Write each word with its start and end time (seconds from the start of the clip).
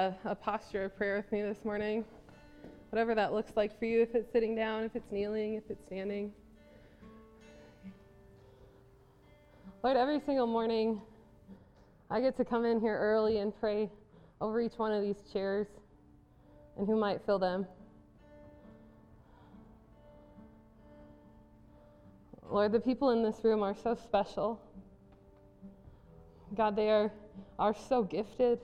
a, 0.00 0.16
a 0.24 0.34
posture 0.34 0.84
of 0.84 0.96
prayer 0.96 1.16
with 1.16 1.30
me 1.30 1.42
this 1.42 1.62
morning. 1.62 2.06
Whatever 2.88 3.14
that 3.14 3.34
looks 3.34 3.52
like 3.54 3.78
for 3.78 3.84
you, 3.84 4.00
if 4.00 4.14
it's 4.14 4.32
sitting 4.32 4.54
down, 4.54 4.84
if 4.84 4.96
it's 4.96 5.12
kneeling, 5.12 5.54
if 5.54 5.64
it's 5.68 5.84
standing. 5.84 6.32
Lord, 9.82 9.98
every 9.98 10.20
single 10.20 10.46
morning 10.46 11.02
I 12.10 12.20
get 12.20 12.34
to 12.38 12.46
come 12.46 12.64
in 12.64 12.80
here 12.80 12.96
early 12.96 13.38
and 13.38 13.52
pray 13.60 13.90
over 14.40 14.58
each 14.60 14.78
one 14.78 14.90
of 14.90 15.02
these 15.02 15.22
chairs 15.32 15.66
and 16.78 16.86
who 16.86 16.96
might 16.96 17.20
fill 17.26 17.38
them. 17.38 17.66
Lord, 22.50 22.72
the 22.72 22.80
people 22.80 23.10
in 23.10 23.22
this 23.22 23.44
room 23.44 23.62
are 23.62 23.74
so 23.74 23.94
special. 23.94 24.60
God, 26.56 26.74
they 26.74 26.88
are, 26.88 27.12
are 27.58 27.74
so 27.74 28.02
gifted. 28.02 28.60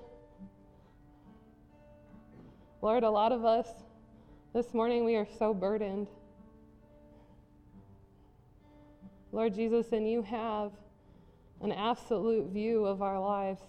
Lord, 2.87 3.03
a 3.03 3.11
lot 3.11 3.33
of 3.33 3.45
us 3.45 3.67
this 4.55 4.73
morning, 4.73 5.05
we 5.05 5.17
are 5.17 5.27
so 5.41 5.53
burdened. 5.53 6.07
Lord 9.33 9.57
Jesus, 9.57 9.91
and 9.91 10.09
you 10.09 10.23
have 10.23 10.71
an 11.63 11.73
absolute 11.73 12.53
view 12.53 12.85
of 12.85 13.03
our 13.03 13.19
lives. 13.19 13.61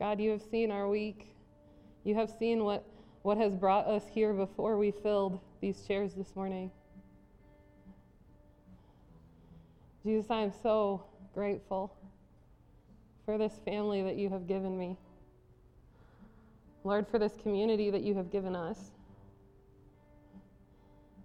God, 0.00 0.18
you 0.18 0.30
have 0.30 0.42
seen 0.50 0.72
our 0.72 0.88
week. 0.88 1.28
You 2.02 2.16
have 2.16 2.28
seen 2.40 2.64
what, 2.64 2.84
what 3.22 3.38
has 3.38 3.54
brought 3.54 3.86
us 3.86 4.02
here 4.12 4.32
before 4.32 4.76
we 4.76 4.90
filled 4.90 5.38
these 5.60 5.80
chairs 5.86 6.14
this 6.14 6.34
morning. 6.34 6.72
Jesus, 10.04 10.28
I 10.28 10.40
am 10.40 10.52
so 10.60 11.04
grateful 11.34 11.94
for 13.24 13.38
this 13.38 13.52
family 13.64 14.02
that 14.02 14.16
you 14.16 14.28
have 14.28 14.48
given 14.48 14.76
me. 14.76 14.96
Lord, 16.84 17.06
for 17.06 17.18
this 17.18 17.34
community 17.42 17.90
that 17.90 18.02
you 18.02 18.14
have 18.14 18.30
given 18.30 18.56
us. 18.56 18.78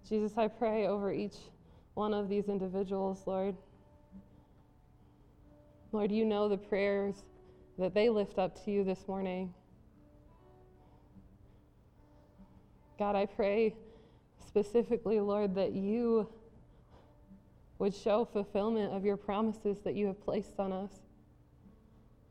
Jesus, 0.08 0.38
I 0.38 0.48
pray 0.48 0.86
over 0.86 1.12
each 1.12 1.36
one 1.94 2.14
of 2.14 2.28
these 2.28 2.48
individuals, 2.48 3.22
Lord. 3.26 3.56
Lord, 5.92 6.12
you 6.12 6.24
know 6.24 6.48
the 6.48 6.56
prayers 6.56 7.16
that 7.78 7.94
they 7.94 8.08
lift 8.08 8.38
up 8.38 8.64
to 8.64 8.70
you 8.70 8.84
this 8.84 9.06
morning. 9.08 9.52
God, 12.98 13.16
I 13.16 13.26
pray 13.26 13.74
specifically, 14.46 15.20
Lord, 15.20 15.54
that 15.56 15.72
you 15.72 16.28
would 17.78 17.94
show 17.94 18.24
fulfillment 18.24 18.92
of 18.92 19.04
your 19.04 19.16
promises 19.16 19.78
that 19.84 19.94
you 19.94 20.06
have 20.06 20.20
placed 20.24 20.58
on 20.58 20.72
us. 20.72 20.90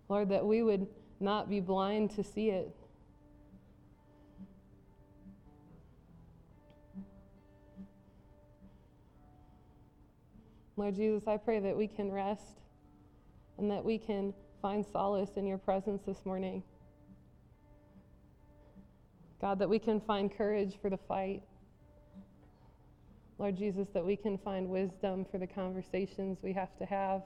Lord, 0.09 0.29
that 0.29 0.45
we 0.45 0.61
would 0.63 0.87
not 1.19 1.49
be 1.49 1.59
blind 1.59 2.11
to 2.11 2.23
see 2.23 2.49
it. 2.49 2.75
Lord 10.77 10.95
Jesus, 10.95 11.27
I 11.27 11.37
pray 11.37 11.59
that 11.59 11.75
we 11.75 11.87
can 11.87 12.11
rest 12.11 12.61
and 13.57 13.69
that 13.71 13.83
we 13.83 13.97
can 13.97 14.31
find 14.61 14.85
solace 14.85 15.31
in 15.35 15.47
your 15.47 15.57
presence 15.57 16.03
this 16.05 16.23
morning. 16.23 16.61
God, 19.41 19.57
that 19.57 19.69
we 19.69 19.79
can 19.79 19.99
find 19.99 20.31
courage 20.35 20.75
for 20.79 20.91
the 20.91 20.97
fight. 20.97 21.41
Lord 23.39 23.57
Jesus, 23.57 23.87
that 23.95 24.05
we 24.05 24.15
can 24.15 24.37
find 24.37 24.69
wisdom 24.69 25.25
for 25.25 25.39
the 25.39 25.47
conversations 25.47 26.37
we 26.43 26.53
have 26.53 26.75
to 26.77 26.85
have. 26.85 27.23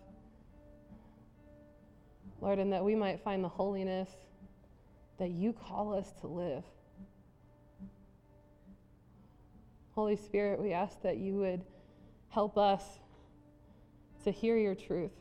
Lord, 2.40 2.58
and 2.58 2.72
that 2.72 2.84
we 2.86 2.96
might 2.96 3.22
find 3.22 3.44
the 3.44 3.50
holiness 3.50 4.10
that 5.20 5.32
you 5.32 5.52
call 5.52 5.94
us 5.94 6.14
to 6.22 6.28
live. 6.28 6.64
Holy 9.94 10.16
Spirit, 10.16 10.62
we 10.62 10.72
ask 10.72 11.02
that 11.02 11.18
you 11.18 11.36
would 11.36 11.66
help 12.30 12.58
us 12.58 12.84
to 14.22 14.32
hear 14.32 14.58
your 14.58 14.76
truth. 14.76 15.12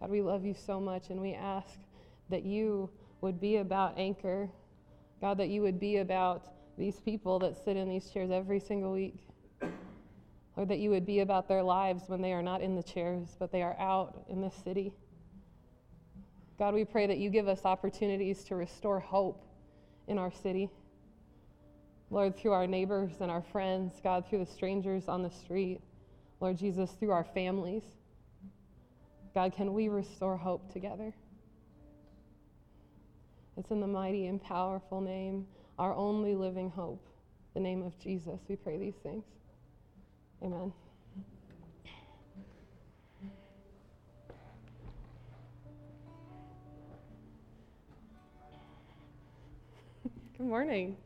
God, 0.00 0.10
we 0.10 0.20
love 0.22 0.44
you 0.44 0.54
so 0.54 0.80
much, 0.80 1.10
and 1.10 1.20
we 1.20 1.32
ask 1.34 1.78
that 2.28 2.44
you 2.44 2.90
would 3.20 3.40
be 3.40 3.56
about 3.58 3.98
anchor. 3.98 4.48
God, 5.20 5.38
that 5.38 5.48
you 5.48 5.62
would 5.62 5.78
be 5.78 5.98
about 5.98 6.42
these 6.76 6.98
people 7.00 7.38
that 7.38 7.62
sit 7.64 7.76
in 7.76 7.88
these 7.88 8.10
chairs 8.10 8.30
every 8.30 8.58
single 8.58 8.92
week. 8.92 9.14
Lord, 10.56 10.68
that 10.68 10.80
you 10.80 10.90
would 10.90 11.06
be 11.06 11.20
about 11.20 11.48
their 11.48 11.62
lives 11.62 12.04
when 12.08 12.20
they 12.20 12.32
are 12.32 12.42
not 12.42 12.60
in 12.60 12.74
the 12.74 12.82
chairs, 12.82 13.36
but 13.38 13.52
they 13.52 13.62
are 13.62 13.78
out 13.78 14.24
in 14.28 14.42
this 14.42 14.54
city. 14.64 14.92
God, 16.58 16.74
we 16.74 16.84
pray 16.84 17.06
that 17.06 17.18
you 17.18 17.30
give 17.30 17.48
us 17.48 17.64
opportunities 17.64 18.44
to 18.44 18.56
restore 18.56 19.00
hope 19.00 19.44
in 20.08 20.18
our 20.18 20.30
city. 20.30 20.68
Lord, 22.12 22.36
through 22.36 22.52
our 22.52 22.66
neighbors 22.66 23.10
and 23.20 23.30
our 23.30 23.40
friends, 23.40 23.94
God, 24.04 24.28
through 24.28 24.44
the 24.44 24.52
strangers 24.52 25.08
on 25.08 25.22
the 25.22 25.30
street, 25.30 25.80
Lord 26.40 26.58
Jesus, 26.58 26.90
through 27.00 27.10
our 27.10 27.24
families. 27.24 27.84
God, 29.34 29.54
can 29.56 29.72
we 29.72 29.88
restore 29.88 30.36
hope 30.36 30.70
together? 30.74 31.14
It's 33.56 33.70
in 33.70 33.80
the 33.80 33.86
mighty 33.86 34.26
and 34.26 34.42
powerful 34.42 35.00
name, 35.00 35.46
our 35.78 35.94
only 35.94 36.34
living 36.34 36.68
hope, 36.68 37.02
the 37.54 37.60
name 37.60 37.82
of 37.82 37.98
Jesus, 37.98 38.40
we 38.46 38.56
pray 38.56 38.76
these 38.76 38.96
things. 39.02 39.24
Amen. 40.42 40.70
Good 50.36 50.46
morning. 50.46 50.96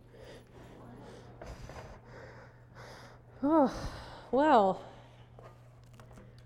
Oh, 3.48 3.72
well, 4.32 4.82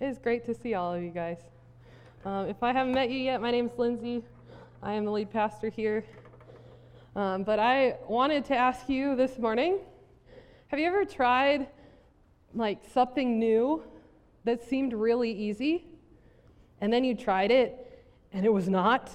it 0.00 0.04
is 0.04 0.18
great 0.18 0.44
to 0.44 0.54
see 0.54 0.74
all 0.74 0.92
of 0.92 1.02
you 1.02 1.08
guys. 1.08 1.38
Um, 2.26 2.46
if 2.46 2.62
I 2.62 2.74
haven't 2.74 2.92
met 2.92 3.10
you 3.10 3.18
yet, 3.18 3.40
my 3.40 3.50
name 3.50 3.70
is 3.70 3.78
Lindsay. 3.78 4.22
I 4.82 4.92
am 4.92 5.06
the 5.06 5.10
lead 5.10 5.30
pastor 5.30 5.70
here. 5.70 6.04
Um, 7.16 7.42
but 7.42 7.58
I 7.58 7.96
wanted 8.06 8.44
to 8.44 8.54
ask 8.54 8.86
you 8.86 9.16
this 9.16 9.38
morning 9.38 9.78
have 10.66 10.78
you 10.78 10.86
ever 10.86 11.06
tried 11.06 11.68
like 12.54 12.80
something 12.92 13.38
new 13.38 13.82
that 14.44 14.62
seemed 14.62 14.92
really 14.92 15.32
easy, 15.32 15.86
and 16.82 16.92
then 16.92 17.02
you 17.02 17.14
tried 17.14 17.50
it 17.50 18.04
and 18.34 18.44
it 18.44 18.52
was 18.52 18.68
not. 18.68 19.10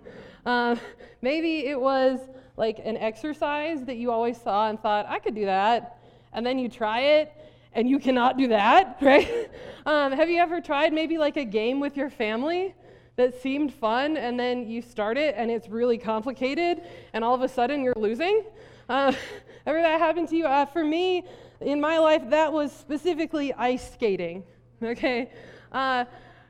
uh, 0.46 0.74
maybe 1.20 1.66
it 1.66 1.78
was 1.78 2.18
like 2.56 2.80
an 2.82 2.96
exercise 2.96 3.84
that 3.84 3.98
you 3.98 4.10
always 4.10 4.40
saw 4.40 4.70
and 4.70 4.80
thought, 4.80 5.04
I 5.06 5.18
could 5.18 5.34
do 5.34 5.44
that, 5.44 5.95
and 6.36 6.44
then 6.44 6.58
you 6.58 6.68
try 6.68 7.00
it 7.00 7.32
and 7.72 7.88
you 7.88 7.98
cannot 7.98 8.38
do 8.38 8.48
that, 8.48 8.98
right? 9.02 9.50
um, 9.84 10.12
have 10.12 10.28
you 10.30 10.38
ever 10.38 10.60
tried 10.60 10.92
maybe 10.92 11.18
like 11.18 11.36
a 11.36 11.44
game 11.44 11.80
with 11.80 11.96
your 11.96 12.10
family? 12.10 12.74
That 13.16 13.40
seemed 13.40 13.72
fun, 13.72 14.18
and 14.18 14.38
then 14.38 14.68
you 14.68 14.82
start 14.82 15.16
it 15.16 15.34
and 15.38 15.50
it's 15.50 15.68
really 15.68 15.96
complicated, 15.96 16.82
and 17.14 17.24
all 17.24 17.34
of 17.34 17.40
a 17.40 17.48
sudden 17.48 17.82
you're 17.82 17.94
losing. 17.96 18.44
Uh, 18.90 19.12
ever 19.66 19.80
that 19.80 19.98
happened 19.98 20.28
to 20.28 20.36
you? 20.36 20.44
Uh, 20.44 20.66
for 20.66 20.84
me, 20.84 21.24
in 21.62 21.80
my 21.80 21.98
life, 21.98 22.22
that 22.28 22.52
was 22.52 22.70
specifically 22.70 23.52
ice 23.54 23.92
skating. 23.92 24.44
Okay? 24.82 25.30
Uh, 25.72 26.04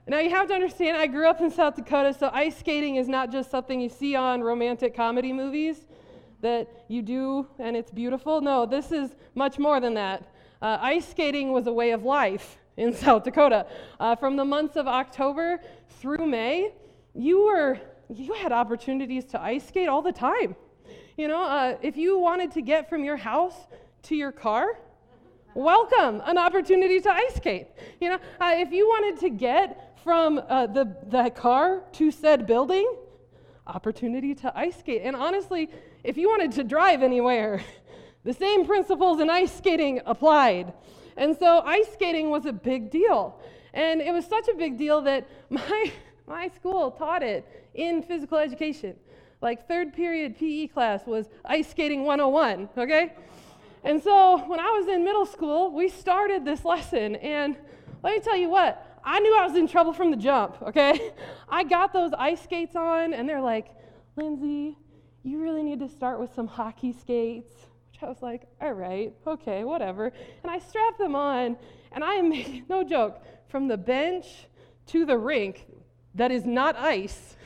now, 0.08 0.18
you 0.18 0.30
have 0.30 0.48
to 0.48 0.54
understand, 0.54 0.96
I 0.96 1.06
grew 1.06 1.28
up 1.28 1.40
in 1.40 1.48
South 1.48 1.76
Dakota, 1.76 2.12
so 2.12 2.28
ice 2.32 2.58
skating 2.58 2.96
is 2.96 3.06
not 3.06 3.30
just 3.30 3.52
something 3.52 3.80
you 3.80 3.88
see 3.88 4.16
on 4.16 4.40
romantic 4.42 4.96
comedy 4.96 5.32
movies 5.32 5.86
that 6.40 6.68
you 6.88 7.02
do 7.02 7.46
and 7.58 7.76
it's 7.76 7.90
beautiful. 7.90 8.40
No, 8.40 8.66
this 8.66 8.92
is 8.92 9.14
much 9.34 9.58
more 9.58 9.80
than 9.80 9.94
that. 9.94 10.32
Uh, 10.60 10.78
ice 10.80 11.08
skating 11.08 11.52
was 11.52 11.66
a 11.66 11.72
way 11.72 11.90
of 11.90 12.02
life 12.02 12.58
in 12.76 12.92
South 13.04 13.24
Dakota. 13.24 13.66
Uh, 13.98 14.16
from 14.16 14.36
the 14.36 14.44
months 14.44 14.76
of 14.76 14.86
October 14.86 15.60
through 16.00 16.26
May, 16.26 16.72
you 17.14 17.44
were 17.44 17.78
you 18.14 18.34
had 18.34 18.52
opportunities 18.52 19.24
to 19.24 19.40
ice 19.40 19.66
skate 19.66 19.88
all 19.88 20.02
the 20.02 20.12
time. 20.12 20.54
You 21.16 21.28
know, 21.28 21.42
uh, 21.42 21.76
if 21.82 21.96
you 21.96 22.18
wanted 22.18 22.52
to 22.52 22.62
get 22.62 22.88
from 22.88 23.02
your 23.02 23.16
house 23.16 23.54
to 24.04 24.14
your 24.14 24.30
car, 24.30 24.78
welcome 25.54 26.22
an 26.24 26.38
opportunity 26.38 27.00
to 27.00 27.10
ice 27.10 27.34
skate. 27.34 27.66
You 28.00 28.10
know, 28.10 28.18
uh, 28.40 28.52
if 28.54 28.70
you 28.70 28.86
wanted 28.86 29.18
to 29.20 29.30
get 29.30 29.98
from 30.04 30.40
uh, 30.48 30.66
the, 30.66 30.96
the 31.08 31.30
car 31.30 31.82
to 31.94 32.10
said 32.12 32.46
building, 32.46 32.86
opportunity 33.66 34.34
to 34.36 34.56
ice 34.56 34.78
skate. 34.78 35.02
And 35.02 35.16
honestly, 35.16 35.68
if 36.06 36.16
you 36.16 36.28
wanted 36.28 36.52
to 36.52 36.62
drive 36.62 37.02
anywhere, 37.02 37.60
the 38.24 38.32
same 38.32 38.64
principles 38.64 39.20
in 39.20 39.28
ice 39.28 39.54
skating 39.54 40.00
applied. 40.06 40.72
And 41.16 41.36
so 41.36 41.60
ice 41.60 41.92
skating 41.92 42.30
was 42.30 42.46
a 42.46 42.52
big 42.52 42.90
deal. 42.90 43.40
And 43.74 44.00
it 44.00 44.12
was 44.12 44.24
such 44.24 44.48
a 44.48 44.54
big 44.54 44.78
deal 44.78 45.02
that 45.02 45.28
my, 45.50 45.92
my 46.26 46.48
school 46.48 46.92
taught 46.92 47.22
it 47.22 47.44
in 47.74 48.02
physical 48.02 48.38
education. 48.38 48.94
Like 49.42 49.66
third 49.66 49.92
period 49.92 50.38
PE 50.38 50.68
class 50.68 51.06
was 51.06 51.28
ice 51.44 51.68
skating 51.68 52.04
101, 52.04 52.68
okay? 52.78 53.12
And 53.82 54.02
so 54.02 54.38
when 54.46 54.60
I 54.60 54.70
was 54.70 54.88
in 54.88 55.04
middle 55.04 55.26
school, 55.26 55.72
we 55.72 55.88
started 55.88 56.44
this 56.44 56.64
lesson, 56.64 57.16
and 57.16 57.56
let 58.02 58.14
me 58.14 58.20
tell 58.20 58.36
you 58.36 58.48
what, 58.48 59.00
I 59.04 59.20
knew 59.20 59.38
I 59.38 59.46
was 59.46 59.56
in 59.56 59.68
trouble 59.68 59.92
from 59.92 60.10
the 60.10 60.16
jump, 60.16 60.60
okay? 60.62 61.12
I 61.48 61.64
got 61.64 61.92
those 61.92 62.12
ice 62.16 62.42
skates 62.42 62.74
on, 62.74 63.12
and 63.12 63.28
they're 63.28 63.42
like, 63.42 63.68
Lindsay, 64.16 64.76
you 65.26 65.42
really 65.42 65.64
need 65.64 65.80
to 65.80 65.88
start 65.88 66.20
with 66.20 66.32
some 66.34 66.46
hockey 66.46 66.92
skates. 66.92 67.52
Which 67.90 68.02
I 68.02 68.06
was 68.06 68.22
like, 68.22 68.46
all 68.60 68.72
right, 68.72 69.12
okay, 69.26 69.64
whatever. 69.64 70.12
And 70.42 70.50
I 70.50 70.58
strapped 70.58 70.98
them 70.98 71.16
on, 71.16 71.56
and 71.92 72.04
I 72.04 72.14
am 72.14 72.28
making, 72.28 72.64
no 72.68 72.84
joke, 72.84 73.22
from 73.48 73.68
the 73.68 73.76
bench 73.76 74.46
to 74.88 75.04
the 75.04 75.18
rink 75.18 75.66
that 76.14 76.30
is 76.30 76.44
not 76.44 76.76
ice. 76.76 77.36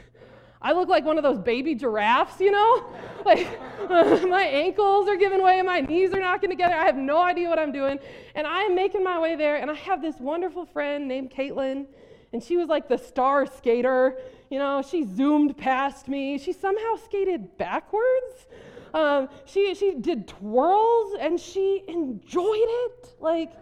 I 0.63 0.73
look 0.73 0.89
like 0.89 1.05
one 1.05 1.17
of 1.17 1.23
those 1.23 1.39
baby 1.39 1.75
giraffes, 1.75 2.41
you 2.41 2.51
know? 2.51 2.93
Like, 3.23 3.61
my 3.91 4.45
ankles 4.45 5.07
are 5.07 5.17
giving 5.17 5.43
way 5.43 5.59
and 5.59 5.67
my 5.67 5.81
knees 5.81 6.15
are 6.15 6.21
knocking 6.21 6.49
together. 6.49 6.75
I 6.75 6.87
have 6.87 6.97
no 6.97 7.23
idea 7.23 7.51
what 7.51 7.59
I'm 7.59 7.71
doing. 7.71 7.99
And 8.35 8.47
I 8.47 8.63
am 8.63 8.75
making 8.75 9.05
my 9.05 9.19
way 9.19 9.37
there, 9.37 9.57
and 9.57 9.71
I 9.71 9.75
have 9.75 10.01
this 10.01 10.17
wonderful 10.19 10.65
friend 10.65 11.07
named 11.07 11.31
Caitlin, 11.31 11.85
and 12.33 12.43
she 12.43 12.57
was 12.57 12.69
like 12.69 12.89
the 12.89 12.99
star 12.99 13.47
skater. 13.47 14.19
You 14.51 14.59
know, 14.59 14.83
she 14.83 15.05
zoomed 15.05 15.57
past 15.57 16.09
me. 16.09 16.39
She 16.39 16.53
somehow 16.53 16.97
skated 16.97 17.57
backwards. 17.59 18.47
Um, 18.93 19.29
she, 19.45 19.75
she 19.75 19.95
did 19.95 20.27
twirls, 20.27 21.15
and 21.21 21.39
she 21.39 21.85
enjoyed 21.87 22.57
it. 22.57 23.15
Like, 23.21 23.53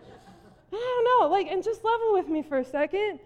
I 0.72 0.76
don't 0.76 1.20
know, 1.20 1.28
like, 1.28 1.48
and 1.48 1.62
just 1.62 1.84
level 1.84 2.12
with 2.12 2.28
me 2.28 2.42
for 2.42 2.58
a 2.58 2.64
second. 2.64 3.20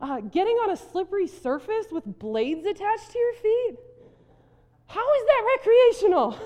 Uh, 0.00 0.20
getting 0.20 0.56
on 0.56 0.70
a 0.70 0.76
slippery 0.76 1.28
surface 1.28 1.86
with 1.90 2.04
blades 2.18 2.66
attached 2.66 3.12
to 3.12 3.18
your 3.18 3.34
feet? 3.34 3.78
How 4.86 5.14
is 5.14 5.26
that 5.26 5.56
recreational? 5.56 6.38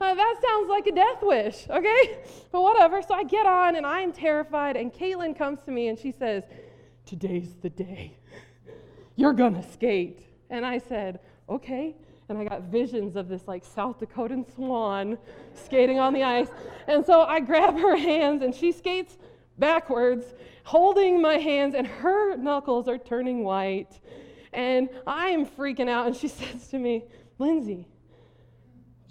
Uh, 0.00 0.12
that 0.12 0.40
sounds 0.42 0.68
like 0.68 0.86
a 0.88 0.92
death 0.92 1.22
wish, 1.22 1.68
okay? 1.70 2.18
But 2.50 2.62
whatever. 2.62 3.00
So 3.00 3.14
I 3.14 3.22
get 3.22 3.46
on 3.46 3.76
and 3.76 3.86
I'm 3.86 4.12
terrified, 4.12 4.76
and 4.76 4.92
Caitlin 4.92 5.38
comes 5.38 5.60
to 5.66 5.70
me 5.70 5.88
and 5.88 5.98
she 5.98 6.10
says, 6.10 6.42
Today's 7.06 7.54
the 7.60 7.70
day. 7.70 8.16
You're 9.16 9.32
gonna 9.32 9.62
skate. 9.72 10.26
And 10.50 10.64
I 10.64 10.78
said, 10.78 11.20
Okay. 11.48 11.96
And 12.28 12.38
I 12.38 12.44
got 12.44 12.62
visions 12.62 13.16
of 13.16 13.28
this 13.28 13.46
like 13.46 13.64
South 13.64 14.00
Dakotan 14.00 14.46
swan 14.54 15.18
skating 15.52 15.98
on 15.98 16.14
the 16.14 16.22
ice. 16.22 16.48
And 16.88 17.04
so 17.04 17.22
I 17.22 17.40
grab 17.40 17.76
her 17.76 17.96
hands 17.96 18.42
and 18.42 18.54
she 18.54 18.72
skates 18.72 19.18
backwards, 19.58 20.34
holding 20.64 21.20
my 21.20 21.34
hands, 21.34 21.74
and 21.74 21.86
her 21.86 22.36
knuckles 22.36 22.88
are 22.88 22.96
turning 22.96 23.44
white. 23.44 24.00
And 24.54 24.88
I 25.06 25.28
am 25.28 25.44
freaking 25.44 25.88
out. 25.88 26.06
And 26.06 26.16
she 26.16 26.28
says 26.28 26.68
to 26.68 26.78
me, 26.78 27.04
Lindsay, 27.38 27.86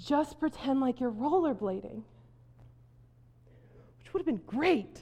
just 0.04 0.40
pretend 0.40 0.82
like 0.82 1.00
you're 1.00 1.12
rollerblading, 1.12 2.02
which 4.00 4.14
would 4.14 4.20
have 4.20 4.26
been 4.26 4.42
great. 4.48 5.02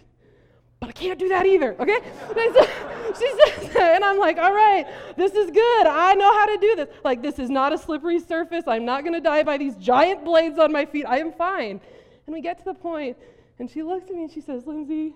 But 0.81 0.89
I 0.89 0.93
can't 0.93 1.19
do 1.19 1.29
that 1.29 1.45
either, 1.45 1.75
okay? 1.79 1.99
she 3.17 3.29
says 3.29 3.73
that, 3.73 3.93
and 3.95 4.03
I'm 4.03 4.17
like, 4.17 4.39
all 4.39 4.51
right, 4.51 4.87
this 5.15 5.33
is 5.33 5.51
good. 5.51 5.87
I 5.87 6.15
know 6.15 6.33
how 6.33 6.47
to 6.47 6.57
do 6.57 6.75
this. 6.75 6.89
Like, 7.03 7.21
this 7.21 7.37
is 7.37 7.51
not 7.51 7.71
a 7.71 7.77
slippery 7.77 8.19
surface. 8.19 8.63
I'm 8.65 8.83
not 8.83 9.05
gonna 9.05 9.21
die 9.21 9.43
by 9.43 9.57
these 9.57 9.75
giant 9.75 10.25
blades 10.25 10.57
on 10.57 10.71
my 10.71 10.85
feet. 10.85 11.05
I 11.07 11.19
am 11.19 11.33
fine. 11.33 11.79
And 12.25 12.33
we 12.33 12.41
get 12.41 12.57
to 12.57 12.65
the 12.65 12.73
point, 12.73 13.15
and 13.59 13.69
she 13.69 13.83
looks 13.83 14.09
at 14.09 14.15
me 14.15 14.23
and 14.23 14.31
she 14.31 14.41
says, 14.41 14.65
Lindsay, 14.65 15.13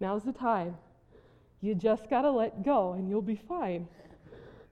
now's 0.00 0.24
the 0.24 0.32
time. 0.32 0.76
You 1.60 1.76
just 1.76 2.10
gotta 2.10 2.30
let 2.30 2.64
go, 2.64 2.94
and 2.94 3.08
you'll 3.08 3.22
be 3.22 3.36
fine. 3.36 3.86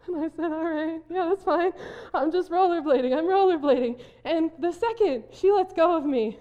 And 0.08 0.16
I 0.16 0.28
said, 0.34 0.50
All 0.50 0.64
right, 0.64 1.00
yeah, 1.10 1.26
that's 1.28 1.44
fine. 1.44 1.70
I'm 2.12 2.32
just 2.32 2.50
rollerblading. 2.50 3.16
I'm 3.16 3.26
rollerblading. 3.26 4.00
And 4.25 4.50
the 4.58 4.72
second 4.72 5.25
she 5.31 5.52
lets 5.52 5.72
go 5.72 5.96
of 5.96 6.05
me 6.05 6.38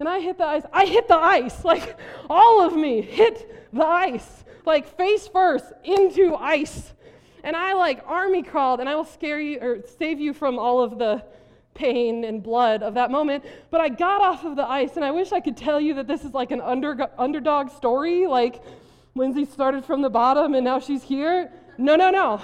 and 0.00 0.08
I 0.08 0.20
hit 0.20 0.38
the 0.38 0.44
ice, 0.44 0.62
I 0.72 0.86
hit 0.86 1.08
the 1.08 1.16
ice. 1.16 1.64
Like 1.64 1.98
all 2.30 2.64
of 2.64 2.74
me 2.74 3.02
hit 3.02 3.68
the 3.72 3.86
ice, 3.86 4.44
like 4.64 4.96
face 4.96 5.28
first 5.28 5.72
into 5.84 6.34
ice. 6.34 6.92
And 7.44 7.54
I 7.54 7.74
like 7.74 8.02
army 8.06 8.42
crawled, 8.42 8.80
and 8.80 8.88
I 8.88 8.94
will 8.96 9.04
scare 9.04 9.40
you 9.40 9.58
or 9.60 9.78
save 9.98 10.18
you 10.20 10.34
from 10.34 10.58
all 10.58 10.82
of 10.82 10.98
the 10.98 11.22
pain 11.74 12.24
and 12.24 12.42
blood 12.42 12.82
of 12.82 12.94
that 12.94 13.10
moment. 13.10 13.44
But 13.70 13.80
I 13.80 13.88
got 13.88 14.20
off 14.20 14.44
of 14.44 14.56
the 14.56 14.68
ice, 14.68 14.96
and 14.96 15.04
I 15.04 15.12
wish 15.12 15.32
I 15.32 15.40
could 15.40 15.56
tell 15.56 15.80
you 15.80 15.94
that 15.94 16.08
this 16.08 16.24
is 16.24 16.34
like 16.34 16.50
an 16.50 16.60
under, 16.60 17.08
underdog 17.16 17.70
story. 17.70 18.26
Like 18.26 18.62
Lindsay 19.18 19.44
started 19.44 19.84
from 19.84 20.00
the 20.00 20.08
bottom 20.08 20.54
and 20.54 20.64
now 20.64 20.78
she's 20.78 21.02
here. 21.02 21.50
No, 21.76 21.96
no, 21.96 22.10
no. 22.10 22.40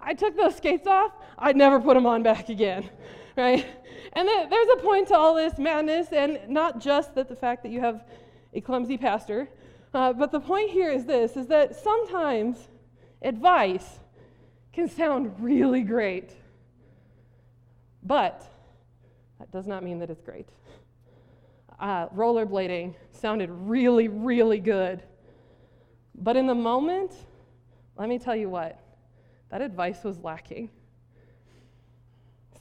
I 0.00 0.14
took 0.14 0.36
those 0.36 0.56
skates 0.56 0.86
off, 0.86 1.12
I'd 1.38 1.56
never 1.56 1.80
put 1.80 1.94
them 1.94 2.06
on 2.06 2.24
back 2.24 2.48
again, 2.48 2.90
right? 3.36 3.64
And 4.14 4.28
there's 4.28 4.68
a 4.74 4.82
point 4.82 5.08
to 5.08 5.16
all 5.16 5.34
this 5.34 5.56
madness, 5.58 6.12
and 6.12 6.40
not 6.48 6.80
just 6.80 7.14
that 7.14 7.28
the 7.28 7.36
fact 7.36 7.62
that 7.62 7.70
you 7.72 7.80
have 7.80 8.04
a 8.52 8.60
clumsy 8.60 8.98
pastor, 8.98 9.48
uh, 9.94 10.12
but 10.12 10.30
the 10.30 10.40
point 10.40 10.70
here 10.70 10.90
is 10.90 11.06
this: 11.06 11.36
is 11.36 11.46
that 11.46 11.76
sometimes 11.76 12.68
advice 13.22 14.00
can 14.72 14.88
sound 14.88 15.34
really 15.38 15.82
great, 15.82 16.30
but 18.02 18.44
that 19.38 19.50
does 19.50 19.66
not 19.66 19.82
mean 19.82 19.98
that 20.00 20.10
it's 20.10 20.22
great. 20.22 20.48
Uh, 21.80 22.08
rollerblading 22.08 22.94
sounded 23.12 23.50
really, 23.50 24.08
really 24.08 24.60
good, 24.60 25.02
but 26.14 26.36
in 26.36 26.46
the 26.46 26.54
moment, 26.54 27.12
let 27.96 28.08
me 28.08 28.18
tell 28.18 28.36
you 28.36 28.50
what 28.50 28.78
that 29.50 29.62
advice 29.62 30.04
was 30.04 30.18
lacking. 30.18 30.70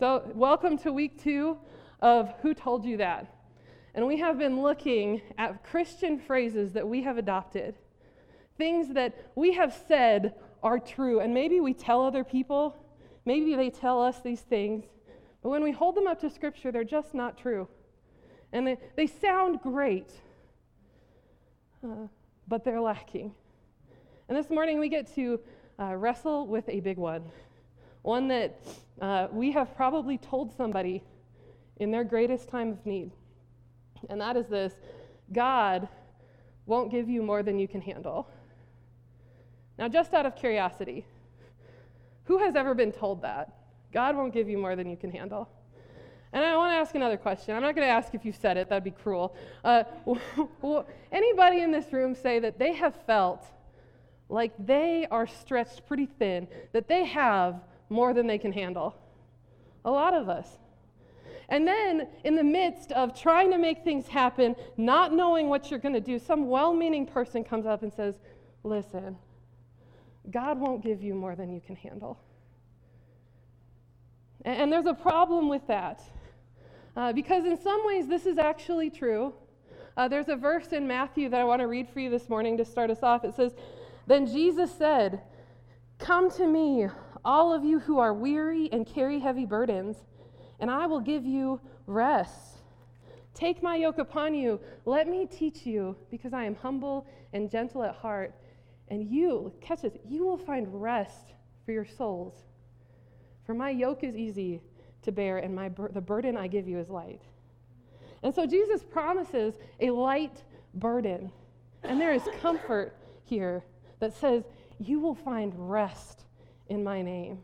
So, 0.02 0.24
welcome 0.34 0.80
to 0.80 0.92
week 0.92 1.22
two 1.22 1.60
of 2.02 2.34
Who 2.42 2.56
Told 2.56 2.86
You 2.86 2.98
That? 2.98 3.36
And 3.94 4.08
we 4.08 4.18
have 4.18 4.40
been 4.40 4.60
looking 4.60 5.22
at 5.38 5.64
Christian 5.64 6.18
phrases 6.18 6.72
that 6.72 6.88
we 6.88 7.04
have 7.04 7.20
adopted, 7.20 7.76
things 8.58 8.96
that 8.96 9.16
we 9.36 9.54
have 9.54 9.80
said 9.88 10.34
are 10.64 10.80
true. 10.80 11.20
And 11.20 11.36
maybe 11.36 11.60
we 11.60 11.76
tell 11.76 12.04
other 12.04 12.24
people, 12.24 12.84
maybe 13.26 13.56
they 13.56 13.70
tell 13.70 14.02
us 14.02 14.22
these 14.22 14.42
things, 14.42 14.86
but 15.44 15.50
when 15.50 15.62
we 15.62 15.72
hold 15.72 15.94
them 15.94 16.08
up 16.08 16.20
to 16.22 16.32
Scripture, 16.32 16.72
they're 16.72 16.84
just 16.84 17.14
not 17.14 17.38
true. 17.38 17.68
And 18.52 18.66
they, 18.66 18.78
they 18.96 19.06
sound 19.06 19.62
great, 19.62 20.12
uh, 21.84 22.08
but 22.48 22.64
they're 22.64 22.82
lacking. 22.82 23.36
And 24.30 24.36
this 24.36 24.50
morning 24.50 24.80
we 24.80 24.90
get 24.90 25.14
to 25.14 25.40
uh, 25.80 25.94
wrestle 25.96 26.48
with 26.48 26.68
a 26.70 26.80
big 26.80 26.98
one. 26.98 27.22
One 28.02 28.28
that 28.30 28.60
uh, 29.00 29.28
we 29.32 29.52
have 29.52 29.76
probably 29.76 30.18
told 30.18 30.56
somebody 30.56 31.04
in 31.78 31.92
their 31.92 32.04
greatest 32.04 32.50
time 32.50 32.72
of 32.72 32.86
need. 32.86 33.12
And 34.10 34.20
that 34.22 34.38
is 34.38 34.48
this 34.48 34.74
God 35.32 35.88
won't 36.66 36.92
give 36.92 37.10
you 37.10 37.22
more 37.22 37.44
than 37.44 37.60
you 37.60 37.68
can 37.68 37.82
handle. 37.82 38.28
Now, 39.78 39.88
just 39.88 40.14
out 40.14 40.26
of 40.26 40.36
curiosity, 40.36 41.06
who 42.26 42.38
has 42.40 42.56
ever 42.56 42.74
been 42.74 42.92
told 42.92 43.24
that? 43.24 43.54
God 43.92 44.16
won't 44.16 44.34
give 44.34 44.48
you 44.48 44.58
more 44.58 44.76
than 44.76 44.90
you 44.90 44.96
can 44.96 45.12
handle. 45.12 45.50
And 46.34 46.46
I 46.46 46.56
want 46.56 46.72
to 46.72 46.76
ask 46.76 46.96
another 46.96 47.18
question. 47.18 47.56
I'm 47.56 47.62
not 47.62 47.76
going 47.76 47.86
to 47.86 47.92
ask 47.92 48.14
if 48.14 48.24
you 48.24 48.32
said 48.32 48.56
it, 48.58 48.70
that'd 48.70 48.84
be 48.84 48.92
cruel. 48.92 49.36
Uh, 49.64 49.84
anybody 51.12 51.60
in 51.62 51.72
this 51.72 51.92
room 51.92 52.16
say 52.16 52.40
that 52.40 52.58
they 52.58 52.74
have 52.74 52.96
felt 53.06 53.46
like 54.30 54.54
they 54.58 55.08
are 55.12 55.28
stretched 55.28 55.86
pretty 55.88 56.06
thin, 56.06 56.48
that 56.72 56.88
they 56.88 57.04
have 57.04 57.62
more 57.92 58.14
than 58.14 58.26
they 58.26 58.38
can 58.38 58.52
handle. 58.52 58.96
A 59.86 59.92
lot 59.92 60.14
of 60.14 60.30
us. 60.30 60.48
And 61.50 61.68
then, 61.68 62.08
in 62.24 62.36
the 62.36 62.44
midst 62.44 62.94
of 62.94 63.20
trying 63.20 63.52
to 63.52 63.58
make 63.58 63.84
things 63.84 64.08
happen, 64.08 64.56
not 64.78 65.14
knowing 65.14 65.50
what 65.50 65.70
you're 65.70 65.80
going 65.80 65.94
to 65.94 66.02
do, 66.02 66.18
some 66.18 66.48
well 66.48 66.74
meaning 66.74 67.06
person 67.06 67.44
comes 67.44 67.66
up 67.66 67.84
and 67.84 67.92
says, 67.92 68.16
Listen, 68.64 69.18
God 70.30 70.60
won't 70.60 70.84
give 70.84 71.04
you 71.04 71.14
more 71.14 71.36
than 71.36 71.52
you 71.52 71.60
can 71.60 71.76
handle. 71.76 72.18
And, 74.46 74.62
and 74.62 74.72
there's 74.72 74.86
a 74.86 74.94
problem 74.94 75.50
with 75.50 75.68
that. 75.68 76.02
Uh, 76.96 77.12
because 77.12 77.46
in 77.46 77.58
some 77.62 77.86
ways, 77.86 78.08
this 78.08 78.26
is 78.26 78.38
actually 78.38 78.90
true. 78.90 79.34
Uh, 79.98 80.08
there's 80.08 80.30
a 80.30 80.36
verse 80.36 80.68
in 80.72 80.88
Matthew 80.88 81.28
that 81.30 81.40
I 81.40 81.44
want 81.44 81.60
to 81.60 81.68
read 81.68 81.90
for 81.90 82.00
you 82.00 82.10
this 82.10 82.30
morning 82.30 82.58
to 82.58 82.66
start 82.66 82.90
us 82.90 83.04
off. 83.04 83.26
It 83.26 83.36
says, 83.36 83.54
then 84.08 84.28
Jesus 84.28 84.74
said, 84.74 85.22
Come 86.00 86.32
to 86.32 86.48
me, 86.48 86.88
all 87.24 87.54
of 87.54 87.64
you 87.64 87.80
who 87.80 88.00
are 88.00 88.14
weary 88.14 88.70
and 88.72 88.86
carry 88.86 89.20
heavy 89.20 89.46
burdens, 89.46 89.98
and 90.60 90.70
I 90.70 90.86
will 90.88 91.00
give 91.00 91.26
you 91.26 91.60
rest. 91.88 92.58
Take 93.34 93.64
my 93.64 93.76
yoke 93.76 93.98
upon 93.98 94.36
you. 94.36 94.60
Let 94.86 95.08
me 95.08 95.26
teach 95.26 95.66
you, 95.66 95.96
because 96.10 96.34
I 96.34 96.44
am 96.46 96.56
humble 96.56 97.08
and 97.34 97.50
gentle 97.50 97.84
at 97.84 97.96
heart. 97.96 98.36
And 98.90 99.10
you, 99.10 99.54
catch 99.62 99.82
this, 99.82 99.94
you 100.08 100.26
will 100.26 100.38
find 100.38 100.68
rest 100.82 101.34
for 101.66 101.72
your 101.72 101.86
souls. 101.86 102.34
For 103.46 103.54
my 103.54 103.70
yoke 103.70 104.04
is 104.04 104.16
easy 104.16 104.62
to 105.04 105.12
bear, 105.12 105.38
and 105.38 105.56
my 105.56 105.70
the 105.70 106.02
burden 106.02 106.38
I 106.38 106.48
give 106.48 106.68
you 106.68 106.78
is 106.78 106.90
light. 106.90 107.22
And 108.24 108.34
so 108.34 108.46
Jesus 108.46 108.84
promises 108.84 109.56
a 109.80 109.90
light 109.90 110.44
burden. 110.76 111.32
And 111.84 112.00
there 112.00 112.14
is 112.14 112.22
comfort 112.42 112.96
here 113.24 113.64
that 114.00 114.14
says, 114.14 114.44
You 114.80 115.00
will 115.00 115.16
find 115.16 115.54
rest 115.58 116.26
in 116.72 116.84
my 116.84 117.02
name. 117.02 117.40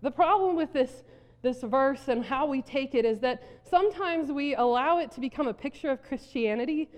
The 0.00 0.10
problem 0.10 0.56
with 0.56 0.72
this, 0.72 1.04
this 1.42 1.62
verse 1.62 2.08
and 2.08 2.24
how 2.24 2.46
we 2.46 2.62
take 2.62 2.94
it 2.94 3.04
is 3.04 3.20
that 3.20 3.42
sometimes 3.68 4.32
we 4.32 4.54
allow 4.56 4.98
it 4.98 5.12
to 5.12 5.20
become 5.20 5.46
a 5.46 5.54
picture 5.54 5.90
of 5.90 6.02
Christianity 6.02 6.88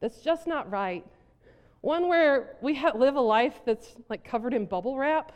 that's 0.00 0.20
just 0.22 0.46
not 0.46 0.70
right. 0.70 1.04
one 1.80 2.08
where 2.08 2.56
we 2.60 2.74
ha- 2.74 2.92
live 2.94 3.16
a 3.16 3.20
life 3.20 3.60
that's 3.64 3.94
like 4.08 4.24
covered 4.24 4.54
in 4.54 4.66
bubble 4.66 4.96
wrap. 4.96 5.32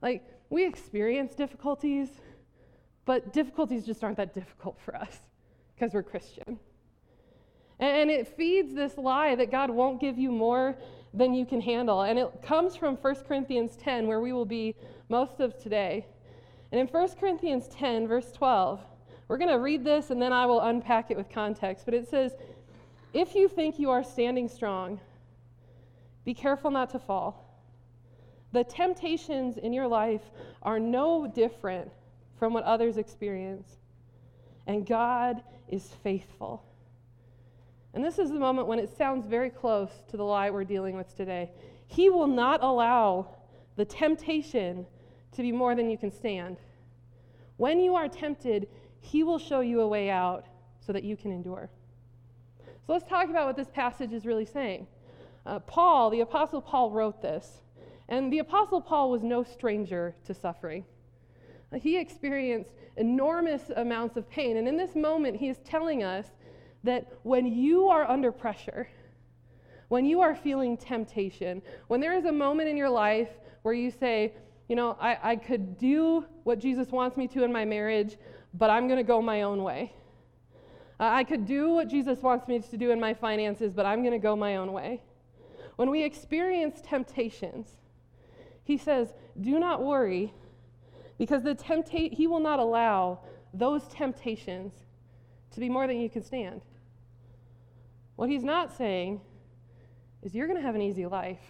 Like, 0.00 0.22
we 0.50 0.66
experience 0.66 1.34
difficulties, 1.34 2.08
but 3.04 3.32
difficulties 3.32 3.84
just 3.84 4.02
aren't 4.02 4.16
that 4.16 4.34
difficult 4.34 4.78
for 4.84 4.96
us 4.96 5.20
because 5.74 5.92
we're 5.94 6.02
Christian. 6.02 6.58
And 7.78 8.10
it 8.10 8.36
feeds 8.36 8.74
this 8.74 8.96
lie 8.96 9.34
that 9.34 9.50
God 9.50 9.70
won't 9.70 10.00
give 10.00 10.16
you 10.18 10.30
more 10.30 10.76
than 11.14 11.34
you 11.34 11.44
can 11.44 11.60
handle. 11.60 12.02
And 12.02 12.18
it 12.18 12.42
comes 12.42 12.76
from 12.76 12.96
1 12.96 13.14
Corinthians 13.26 13.76
10, 13.76 14.06
where 14.06 14.20
we 14.20 14.32
will 14.32 14.44
be 14.44 14.74
most 15.08 15.40
of 15.40 15.58
today. 15.58 16.06
And 16.70 16.80
in 16.80 16.86
1 16.86 17.08
Corinthians 17.20 17.68
10, 17.68 18.08
verse 18.08 18.32
12, 18.32 18.80
we're 19.28 19.38
going 19.38 19.50
to 19.50 19.58
read 19.58 19.84
this 19.84 20.10
and 20.10 20.20
then 20.20 20.32
I 20.32 20.46
will 20.46 20.60
unpack 20.60 21.10
it 21.10 21.16
with 21.16 21.28
context. 21.30 21.84
But 21.84 21.94
it 21.94 22.08
says, 22.08 22.32
If 23.12 23.34
you 23.34 23.48
think 23.48 23.78
you 23.78 23.90
are 23.90 24.02
standing 24.02 24.48
strong, 24.48 25.00
be 26.24 26.34
careful 26.34 26.70
not 26.70 26.90
to 26.90 26.98
fall. 26.98 27.48
The 28.52 28.64
temptations 28.64 29.56
in 29.56 29.72
your 29.72 29.88
life 29.88 30.22
are 30.62 30.78
no 30.78 31.26
different 31.26 31.90
from 32.38 32.52
what 32.52 32.64
others 32.64 32.96
experience. 32.96 33.78
And 34.66 34.86
God 34.86 35.42
is 35.68 35.88
faithful. 36.02 36.62
And 37.94 38.04
this 38.04 38.18
is 38.18 38.30
the 38.30 38.38
moment 38.38 38.68
when 38.68 38.78
it 38.78 38.96
sounds 38.96 39.26
very 39.26 39.50
close 39.50 39.90
to 40.10 40.16
the 40.16 40.24
lie 40.24 40.50
we're 40.50 40.64
dealing 40.64 40.96
with 40.96 41.14
today. 41.16 41.50
He 41.86 42.08
will 42.08 42.26
not 42.26 42.62
allow 42.62 43.36
the 43.76 43.84
temptation 43.84 44.86
to 45.32 45.42
be 45.42 45.52
more 45.52 45.74
than 45.74 45.90
you 45.90 45.98
can 45.98 46.10
stand. 46.10 46.56
When 47.56 47.80
you 47.80 47.94
are 47.94 48.08
tempted, 48.08 48.68
He 49.00 49.22
will 49.22 49.38
show 49.38 49.60
you 49.60 49.80
a 49.80 49.88
way 49.88 50.10
out 50.10 50.46
so 50.80 50.92
that 50.92 51.04
you 51.04 51.16
can 51.16 51.32
endure. 51.32 51.70
So 52.86 52.92
let's 52.92 53.08
talk 53.08 53.28
about 53.28 53.46
what 53.46 53.56
this 53.56 53.68
passage 53.68 54.12
is 54.12 54.26
really 54.26 54.46
saying. 54.46 54.86
Uh, 55.44 55.58
Paul, 55.60 56.10
the 56.10 56.20
Apostle 56.20 56.60
Paul, 56.60 56.90
wrote 56.90 57.20
this. 57.20 57.60
And 58.08 58.32
the 58.32 58.40
Apostle 58.40 58.80
Paul 58.80 59.10
was 59.10 59.22
no 59.22 59.42
stranger 59.42 60.14
to 60.24 60.34
suffering. 60.34 60.84
He 61.74 61.98
experienced 61.98 62.70
enormous 62.96 63.70
amounts 63.76 64.16
of 64.16 64.28
pain. 64.28 64.56
And 64.56 64.68
in 64.68 64.76
this 64.76 64.94
moment, 64.94 65.36
he 65.36 65.48
is 65.48 65.58
telling 65.64 66.02
us 66.02 66.26
that 66.84 67.12
when 67.22 67.46
you 67.46 67.88
are 67.88 68.08
under 68.08 68.32
pressure, 68.32 68.88
when 69.88 70.04
you 70.04 70.20
are 70.20 70.34
feeling 70.34 70.76
temptation, 70.76 71.62
when 71.88 72.00
there 72.00 72.14
is 72.14 72.24
a 72.24 72.32
moment 72.32 72.68
in 72.68 72.76
your 72.76 72.90
life 72.90 73.28
where 73.62 73.74
you 73.74 73.90
say, 73.90 74.32
you 74.68 74.76
know, 74.76 74.96
I, 75.00 75.18
I 75.22 75.36
could 75.36 75.78
do 75.78 76.24
what 76.44 76.58
Jesus 76.58 76.88
wants 76.88 77.16
me 77.16 77.28
to 77.28 77.44
in 77.44 77.52
my 77.52 77.64
marriage, 77.64 78.16
but 78.54 78.70
I'm 78.70 78.88
going 78.88 78.98
to 78.98 79.04
go 79.04 79.20
my 79.20 79.42
own 79.42 79.62
way. 79.62 79.92
I 80.98 81.24
could 81.24 81.46
do 81.46 81.70
what 81.70 81.88
Jesus 81.88 82.22
wants 82.22 82.46
me 82.48 82.60
to 82.60 82.76
do 82.76 82.90
in 82.90 83.00
my 83.00 83.12
finances, 83.12 83.72
but 83.72 83.84
I'm 83.84 84.02
going 84.02 84.12
to 84.12 84.18
go 84.18 84.36
my 84.36 84.56
own 84.56 84.72
way. 84.72 85.02
When 85.76 85.90
we 85.90 86.04
experience 86.04 86.80
temptations, 86.80 87.72
he 88.62 88.78
says, 88.78 89.14
do 89.40 89.58
not 89.58 89.82
worry, 89.82 90.32
because 91.18 91.42
the 91.42 91.54
tempta- 91.54 92.12
he 92.12 92.26
will 92.26 92.40
not 92.40 92.60
allow 92.60 93.18
those 93.52 93.82
temptations 93.88 94.72
to 95.50 95.60
be 95.60 95.68
more 95.68 95.86
than 95.86 95.98
you 95.98 96.08
can 96.08 96.22
stand. 96.22 96.62
What 98.22 98.30
he's 98.30 98.44
not 98.44 98.70
saying 98.76 99.20
is 100.22 100.32
you're 100.32 100.46
going 100.46 100.56
to 100.56 100.64
have 100.64 100.76
an 100.76 100.80
easy 100.80 101.06
life 101.06 101.40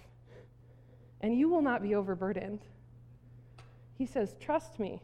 and 1.20 1.38
you 1.38 1.50
will 1.50 1.60
not 1.60 1.82
be 1.82 1.94
overburdened. 1.94 2.60
He 3.98 4.06
says, 4.06 4.36
Trust 4.40 4.80
me. 4.80 5.02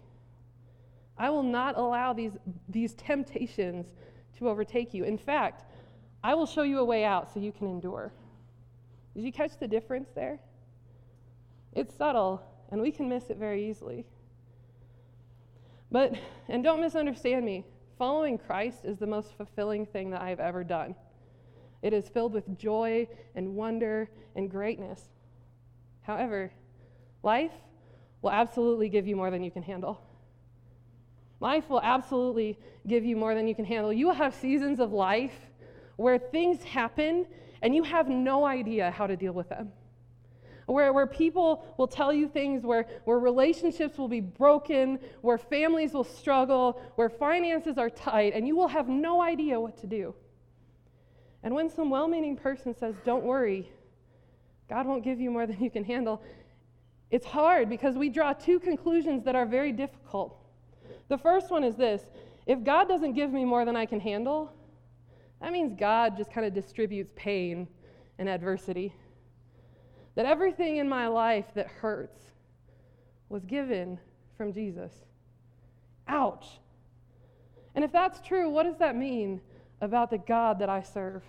I 1.19 1.29
will 1.29 1.43
not 1.43 1.77
allow 1.77 2.15
these, 2.15 2.33
these 2.71 2.95
temptations 2.95 3.93
to 4.39 4.49
overtake 4.49 4.95
you. 4.95 5.05
In 5.05 5.19
fact, 5.19 5.67
I 6.25 6.35
will 6.35 6.47
show 6.47 6.63
you 6.63 6.79
a 6.79 6.85
way 6.87 7.05
out 7.05 7.35
so 7.35 7.39
you 7.39 7.53
can 7.53 7.67
endure. 7.67 8.15
Did 9.15 9.25
you 9.25 9.31
catch 9.31 9.59
the 9.59 9.69
difference 9.69 10.09
there? 10.15 10.41
It's 11.75 11.95
subtle, 11.95 12.41
and 12.71 12.81
we 12.81 12.91
can 12.91 13.11
miss 13.11 13.29
it 13.29 13.37
very 13.37 13.69
easily. 13.69 14.07
But, 15.93 16.15
and 16.49 16.65
don't 16.65 16.81
misunderstand 16.81 17.45
me, 17.45 17.67
following 17.99 18.39
Christ 18.39 18.87
is 18.87 18.97
the 18.97 19.07
most 19.07 19.37
fulfilling 19.37 19.85
thing 19.85 20.09
that 20.13 20.23
I've 20.23 20.41
ever 20.41 20.65
done. 20.65 20.95
It 21.83 21.93
is 21.93 22.09
filled 22.09 22.33
with 22.33 22.59
joy 22.59 23.09
and 23.35 23.55
wonder 23.55 24.11
and 24.35 24.51
greatness. 24.51 25.03
However, 26.03 26.51
life 27.23 27.53
will 28.23 28.31
absolutely 28.31 28.89
give 28.89 29.07
you 29.07 29.15
more 29.15 29.31
than 29.31 29.45
you 29.45 29.51
can 29.51 29.63
handle. 29.63 30.01
Life 31.41 31.69
will 31.69 31.81
absolutely 31.81 32.59
give 32.87 33.05
you 33.05 33.17
more 33.17 33.35
than 33.35 33.47
you 33.47 33.55
can 33.55 33.65
handle. 33.65 33.93
You 33.93 34.07
will 34.07 34.15
have 34.15 34.35
seasons 34.35 34.81
of 34.81 34.93
life 34.93 35.35
where 35.97 36.19
things 36.19 36.65
happen 36.65 37.27
and 37.63 37.75
you 37.75 37.83
have 37.85 38.09
no 38.09 38.45
idea 38.45 38.91
how 38.91 39.07
to 39.07 39.17
deal 39.17 39.33
with 39.33 39.49
them. 39.49 39.73
Where, 40.67 40.93
where 40.93 41.07
people 41.07 41.65
will 41.79 41.87
tell 41.87 42.13
you 42.13 42.29
things, 42.29 42.63
where, 42.63 42.87
where 43.05 43.19
relationships 43.19 43.97
will 43.97 44.09
be 44.09 44.21
broken, 44.21 44.99
where 45.23 45.39
families 45.39 45.95
will 45.95 46.05
struggle, 46.05 46.81
where 46.97 47.09
finances 47.09 47.79
are 47.79 47.89
tight, 47.89 48.35
and 48.35 48.47
you 48.47 48.55
will 48.55 48.69
have 48.69 48.87
no 48.87 49.23
idea 49.23 49.59
what 49.59 49.79
to 49.79 49.87
do. 49.87 50.15
And 51.43 51.55
when 51.55 51.71
some 51.71 51.91
well 51.91 52.09
meaning 52.09 52.37
person 52.37 52.75
says, 52.75 52.95
Don't 53.05 53.25
worry, 53.25 53.71
God 54.69 54.87
won't 54.87 55.05
give 55.05 55.21
you 55.21 55.31
more 55.31 55.47
than 55.47 55.63
you 55.63 55.71
can 55.71 55.85
handle, 55.85 56.23
it's 57.11 57.27
hard 57.27 57.69
because 57.69 57.97
we 57.97 58.11
draw 58.11 58.33
two 58.33 58.61
conclusions 58.61 59.25
that 59.25 59.35
are 59.35 59.47
very 59.47 59.73
difficult. 59.73 60.39
The 61.09 61.17
first 61.17 61.51
one 61.51 61.65
is 61.65 61.77
this 61.77 62.03
if 62.47 62.63
God 62.65 62.89
doesn't 62.89 63.13
give 63.15 63.33
me 63.33 63.45
more 63.45 63.65
than 63.65 63.77
I 63.77 63.87
can 63.87 64.01
handle, 64.01 64.53
that 65.41 65.53
means 65.53 65.73
God 65.79 66.17
just 66.17 66.33
kind 66.33 66.47
of 66.47 66.55
distributes 66.55 67.13
pain 67.15 67.69
and 68.19 68.29
adversity. 68.29 68.93
That 70.17 70.27
everything 70.27 70.79
in 70.79 70.89
my 70.89 71.07
life 71.07 71.47
that 71.55 71.69
hurts 71.69 72.21
was 73.29 73.45
given 73.45 73.99
from 74.37 74.53
Jesus. 74.53 74.93
Ouch. 76.09 76.47
And 77.75 77.85
if 77.85 77.93
that's 77.93 78.21
true, 78.21 78.51
what 78.51 78.65
does 78.65 78.79
that 78.79 78.97
mean 78.97 79.41
about 79.81 80.11
the 80.11 80.19
God 80.19 80.59
that 80.59 80.69
I 80.69 80.83
serve. 80.83 81.23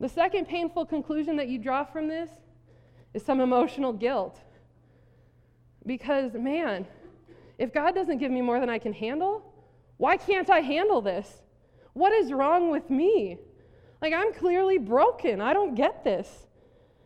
The 0.00 0.08
second 0.08 0.48
painful 0.48 0.86
conclusion 0.86 1.36
that 1.36 1.48
you 1.48 1.58
draw 1.58 1.84
from 1.84 2.08
this 2.08 2.28
is 3.14 3.24
some 3.24 3.40
emotional 3.40 3.92
guilt. 3.92 4.40
Because, 5.86 6.34
man, 6.34 6.86
if 7.58 7.72
God 7.72 7.94
doesn't 7.94 8.18
give 8.18 8.30
me 8.30 8.40
more 8.40 8.58
than 8.58 8.68
I 8.68 8.78
can 8.78 8.92
handle, 8.92 9.52
why 9.98 10.16
can't 10.16 10.50
I 10.50 10.60
handle 10.60 11.00
this? 11.00 11.42
What 11.92 12.12
is 12.12 12.32
wrong 12.32 12.70
with 12.70 12.90
me? 12.90 13.38
Like, 14.00 14.12
I'm 14.12 14.32
clearly 14.32 14.78
broken. 14.78 15.40
I 15.40 15.52
don't 15.52 15.74
get 15.74 16.02
this. 16.02 16.46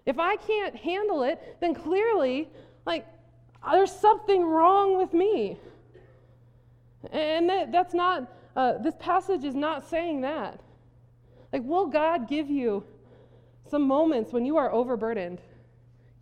If 0.07 0.19
I 0.19 0.37
can't 0.37 0.77
handle 0.77 1.23
it, 1.25 1.59
then 1.61 1.75
clearly, 1.75 2.49
like, 2.87 3.07
there's 3.73 3.93
something 3.93 4.45
wrong 4.45 4.97
with 4.97 5.13
me. 5.13 5.59
And 7.13 7.51
that, 7.51 7.73
that's 7.73 7.93
not 7.93 8.33
uh, 8.57 8.79
this 8.79 8.95
passage 8.99 9.45
is 9.45 9.55
not 9.55 9.89
saying 9.89 10.23
that. 10.23 10.61
Like, 11.53 11.63
will 11.63 11.87
God 11.87 12.29
give 12.29 12.51
you 12.51 12.85
some 13.69 13.83
moments 13.83 14.33
when 14.33 14.45
you 14.45 14.57
are 14.57 14.73
overburdened? 14.73 15.41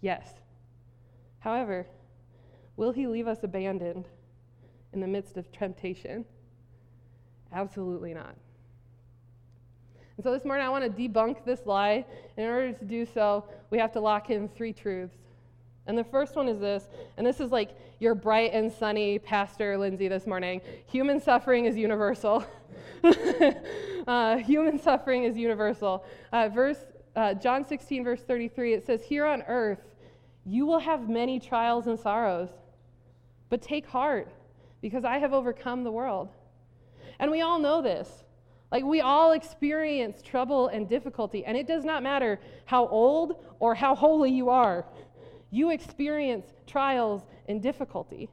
Yes. 0.00 0.28
However, 1.38 1.86
will 2.76 2.92
He 2.92 3.06
leave 3.06 3.28
us 3.28 3.38
abandoned 3.42 4.08
in 4.92 5.00
the 5.00 5.06
midst 5.06 5.36
of 5.36 5.50
temptation? 5.52 6.24
Absolutely 7.52 8.12
not. 8.12 8.34
And 10.16 10.24
so 10.24 10.32
this 10.32 10.44
morning, 10.44 10.66
I 10.66 10.70
want 10.70 10.84
to 10.84 10.90
debunk 10.90 11.44
this 11.44 11.60
lie. 11.66 12.04
In 12.36 12.44
order 12.44 12.72
to 12.72 12.84
do 12.84 13.06
so, 13.06 13.44
we 13.70 13.78
have 13.78 13.92
to 13.92 14.00
lock 14.00 14.30
in 14.30 14.48
three 14.48 14.72
truths. 14.72 15.16
And 15.86 15.98
the 15.98 16.04
first 16.04 16.34
one 16.34 16.48
is 16.48 16.60
this, 16.60 16.88
and 17.16 17.26
this 17.26 17.40
is 17.40 17.50
like 17.50 17.76
your 17.98 18.14
bright 18.14 18.52
and 18.54 18.72
sunny 18.72 19.18
Pastor 19.18 19.76
Lindsay 19.76 20.08
this 20.08 20.26
morning. 20.26 20.62
Human 20.86 21.20
suffering 21.20 21.66
is 21.66 21.76
universal. 21.76 22.44
uh, 24.06 24.36
human 24.38 24.78
suffering 24.78 25.24
is 25.24 25.36
universal. 25.36 26.04
Uh, 26.32 26.48
verse 26.48 26.78
uh, 27.16 27.34
John 27.34 27.64
16, 27.64 28.02
verse 28.02 28.22
33, 28.22 28.74
it 28.74 28.86
says, 28.86 29.04
Here 29.04 29.26
on 29.26 29.42
earth 29.42 29.78
you 30.46 30.66
will 30.66 30.78
have 30.78 31.08
many 31.08 31.38
trials 31.38 31.86
and 31.86 31.98
sorrows, 31.98 32.48
but 33.48 33.62
take 33.62 33.86
heart, 33.86 34.28
because 34.80 35.04
I 35.04 35.18
have 35.18 35.32
overcome 35.32 35.84
the 35.84 35.90
world. 35.90 36.28
And 37.18 37.30
we 37.30 37.40
all 37.40 37.58
know 37.58 37.80
this. 37.80 38.24
Like, 38.72 38.84
we 38.84 39.00
all 39.00 39.32
experience 39.32 40.20
trouble 40.20 40.68
and 40.68 40.88
difficulty, 40.88 41.44
and 41.44 41.56
it 41.56 41.66
does 41.66 41.84
not 41.84 42.02
matter 42.02 42.40
how 42.64 42.88
old 42.88 43.36
or 43.60 43.74
how 43.74 43.94
holy 43.94 44.30
you 44.30 44.50
are 44.50 44.84
you 45.54 45.70
experience 45.70 46.46
trials 46.66 47.22
and 47.48 47.62
difficulty. 47.62 48.28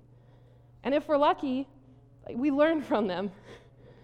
And 0.83 0.95
if 0.95 1.07
we're 1.07 1.17
lucky, 1.17 1.67
we 2.33 2.51
learn 2.51 2.81
from 2.81 3.07
them. 3.07 3.31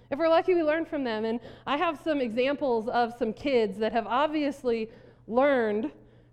If 0.09 0.19
we're 0.19 0.29
lucky, 0.29 0.53
we 0.53 0.63
learn 0.63 0.85
from 0.85 1.03
them. 1.03 1.25
And 1.25 1.41
I 1.65 1.75
have 1.75 1.99
some 2.01 2.21
examples 2.21 2.87
of 2.87 3.13
some 3.19 3.33
kids 3.33 3.77
that 3.79 3.91
have 3.91 4.07
obviously 4.07 4.89
learned 5.27 5.91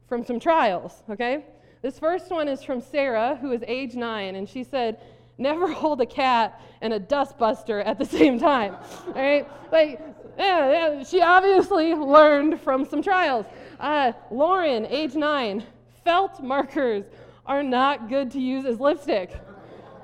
from 0.08 0.24
some 0.24 0.38
trials, 0.38 1.02
okay? 1.10 1.44
This 1.82 1.98
first 1.98 2.30
one 2.30 2.46
is 2.46 2.62
from 2.62 2.80
Sarah, 2.80 3.36
who 3.40 3.50
is 3.50 3.64
age 3.66 3.96
nine, 3.96 4.36
and 4.36 4.48
she 4.48 4.62
said, 4.62 5.00
never 5.38 5.66
hold 5.72 6.00
a 6.00 6.06
cat 6.06 6.60
and 6.82 6.92
a 6.92 7.00
dustbuster 7.00 7.84
at 7.84 7.98
the 7.98 8.04
same 8.18 8.38
time. 8.38 8.76
All 9.08 9.14
right? 9.14 9.48
Like, 9.72 10.00
yeah, 10.38 10.70
yeah, 10.70 11.02
she 11.02 11.20
obviously 11.20 11.94
learned 11.94 12.60
from 12.60 12.84
some 12.84 13.02
trials. 13.02 13.46
Uh, 13.80 14.12
Lauren, 14.30 14.86
age 14.86 15.16
nine, 15.16 15.64
felt 16.04 16.42
markers 16.42 17.06
are 17.46 17.62
not 17.62 18.08
good 18.08 18.30
to 18.32 18.40
use 18.40 18.64
as 18.64 18.78
lipstick. 18.78 19.32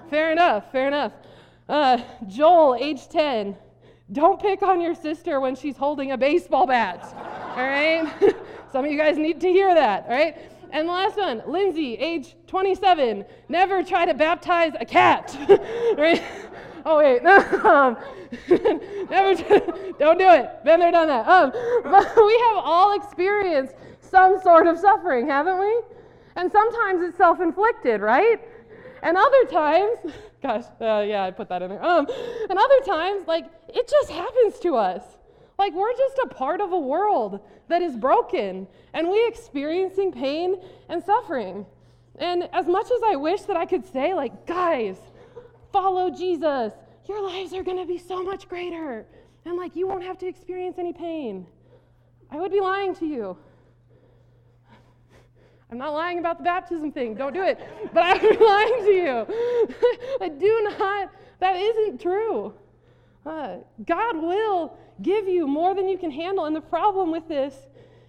fair 0.08 0.32
enough, 0.32 0.72
fair 0.72 0.88
enough. 0.88 1.12
Uh, 1.68 1.98
Joel, 2.26 2.74
age 2.74 3.08
10, 3.08 3.56
don't 4.12 4.40
pick 4.40 4.62
on 4.62 4.80
your 4.80 4.94
sister 4.94 5.40
when 5.40 5.54
she's 5.54 5.76
holding 5.76 6.12
a 6.12 6.18
baseball 6.18 6.66
bat. 6.66 7.14
all 7.56 7.62
right? 7.62 8.34
Some 8.72 8.84
of 8.84 8.90
you 8.90 8.98
guys 8.98 9.16
need 9.16 9.40
to 9.40 9.48
hear 9.48 9.72
that, 9.74 10.04
all 10.04 10.10
right? 10.10 10.36
And 10.72 10.88
the 10.88 10.92
last 10.92 11.16
one, 11.16 11.42
Lindsay, 11.46 11.94
age 11.96 12.36
27, 12.46 13.24
never 13.48 13.82
try 13.82 14.06
to 14.06 14.14
baptize 14.14 14.72
a 14.78 14.84
cat. 14.84 15.36
right? 15.98 16.22
Oh, 16.84 16.98
wait. 16.98 17.24
um, 17.64 17.96
never, 19.10 19.34
don't 19.98 20.18
do 20.18 20.28
it. 20.28 20.64
Been 20.64 20.80
there, 20.80 20.92
done 20.92 21.08
that. 21.08 21.26
Um, 21.28 21.50
but 21.84 22.16
we 22.16 22.38
have 22.38 22.64
all 22.64 22.96
experienced 22.96 23.74
some 24.10 24.40
sort 24.42 24.66
of 24.66 24.78
suffering, 24.78 25.28
haven't 25.28 25.58
we? 25.58 25.80
And 26.36 26.50
sometimes 26.50 27.02
it's 27.02 27.16
self 27.16 27.40
inflicted, 27.40 28.00
right? 28.00 28.40
And 29.02 29.16
other 29.16 29.44
times, 29.50 29.98
gosh, 30.42 30.64
uh, 30.80 31.04
yeah, 31.06 31.24
I 31.24 31.30
put 31.30 31.48
that 31.48 31.62
in 31.62 31.70
there. 31.70 31.84
Um, 31.84 32.06
and 32.48 32.58
other 32.58 32.80
times, 32.86 33.26
like, 33.26 33.46
it 33.68 33.88
just 33.88 34.10
happens 34.10 34.58
to 34.60 34.76
us. 34.76 35.02
Like, 35.58 35.74
we're 35.74 35.92
just 35.92 36.18
a 36.24 36.28
part 36.28 36.60
of 36.60 36.72
a 36.72 36.78
world 36.78 37.40
that 37.68 37.82
is 37.82 37.96
broken, 37.96 38.66
and 38.94 39.08
we 39.08 39.26
experiencing 39.26 40.12
pain 40.12 40.56
and 40.88 41.02
suffering. 41.04 41.66
And 42.16 42.48
as 42.52 42.66
much 42.66 42.90
as 42.90 43.00
I 43.04 43.16
wish 43.16 43.42
that 43.42 43.56
I 43.56 43.66
could 43.66 43.84
say, 43.84 44.14
like, 44.14 44.46
guys, 44.46 44.96
follow 45.72 46.10
Jesus, 46.10 46.72
your 47.06 47.22
lives 47.22 47.52
are 47.52 47.62
to 47.62 47.86
be 47.86 47.98
so 47.98 48.22
much 48.22 48.48
greater, 48.48 49.06
and 49.44 49.56
like, 49.56 49.76
you 49.76 49.86
won't 49.86 50.04
have 50.04 50.18
to 50.18 50.26
experience 50.26 50.78
any 50.78 50.92
pain, 50.92 51.46
I 52.30 52.36
would 52.36 52.52
be 52.52 52.60
lying 52.60 52.94
to 52.96 53.06
you. 53.06 53.36
I'm 55.70 55.78
not 55.78 55.92
lying 55.92 56.18
about 56.18 56.38
the 56.38 56.44
baptism 56.44 56.90
thing, 56.90 57.14
don't 57.14 57.32
do 57.32 57.42
it. 57.42 57.58
But 57.92 58.02
I'm 58.04 58.40
lying 58.40 58.84
to 58.84 58.92
you. 58.92 59.26
I 60.20 60.28
do 60.28 60.68
not, 60.78 61.10
that 61.38 61.56
isn't 61.56 62.00
true. 62.00 62.52
Uh, 63.24 63.58
God 63.86 64.16
will 64.16 64.76
give 65.02 65.28
you 65.28 65.46
more 65.46 65.74
than 65.74 65.88
you 65.88 65.96
can 65.96 66.10
handle. 66.10 66.46
And 66.46 66.56
the 66.56 66.60
problem 66.60 67.10
with 67.10 67.28
this 67.28 67.54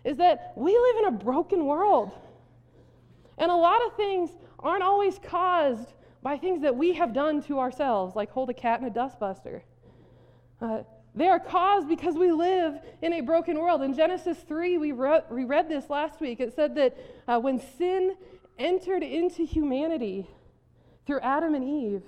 is 0.03 0.18
that 0.18 0.53
we 0.56 0.72
live 0.72 0.96
in 1.00 1.06
a 1.13 1.18
broken 1.24 1.65
world. 1.65 2.12
And 3.38 3.51
a 3.51 3.56
lot 3.56 3.86
of 3.86 3.96
things 3.96 4.32
aren't 4.60 4.84
always 4.84 5.20
caused 5.20 5.94
by 6.24 6.38
things 6.38 6.62
that 6.62 6.75
we 6.75 6.94
have 6.94 7.13
done 7.13 7.41
to 7.44 7.60
ourselves, 7.60 8.15
like 8.15 8.32
hold 8.32 8.50
a 8.50 8.53
cat 8.53 8.80
in 8.80 8.88
a 8.88 8.91
dustbuster. 8.91 9.62
Uh, 10.62 10.82
they 11.13 11.27
are 11.27 11.39
caused 11.39 11.89
because 11.89 12.15
we 12.15 12.32
live 12.32 12.80
in 13.01 13.13
a 13.13 13.22
broken 13.22 13.60
world. 13.60 13.82
In 13.82 13.94
Genesis 13.94 14.38
3, 14.48 14.77
we, 14.77 14.91
re- 14.94 15.22
we 15.30 15.44
read 15.44 15.68
this 15.68 15.89
last 15.89 16.22
week. 16.22 16.39
It 16.39 16.56
said 16.56 16.75
that 16.75 16.98
uh, 17.27 17.39
when 17.39 17.60
sin 17.77 18.15
entered 18.58 19.03
into 19.03 19.44
humanity 19.44 20.27
through 21.06 21.20
Adam 21.20 21.53
and 21.53 21.63
Eve, 21.63 22.03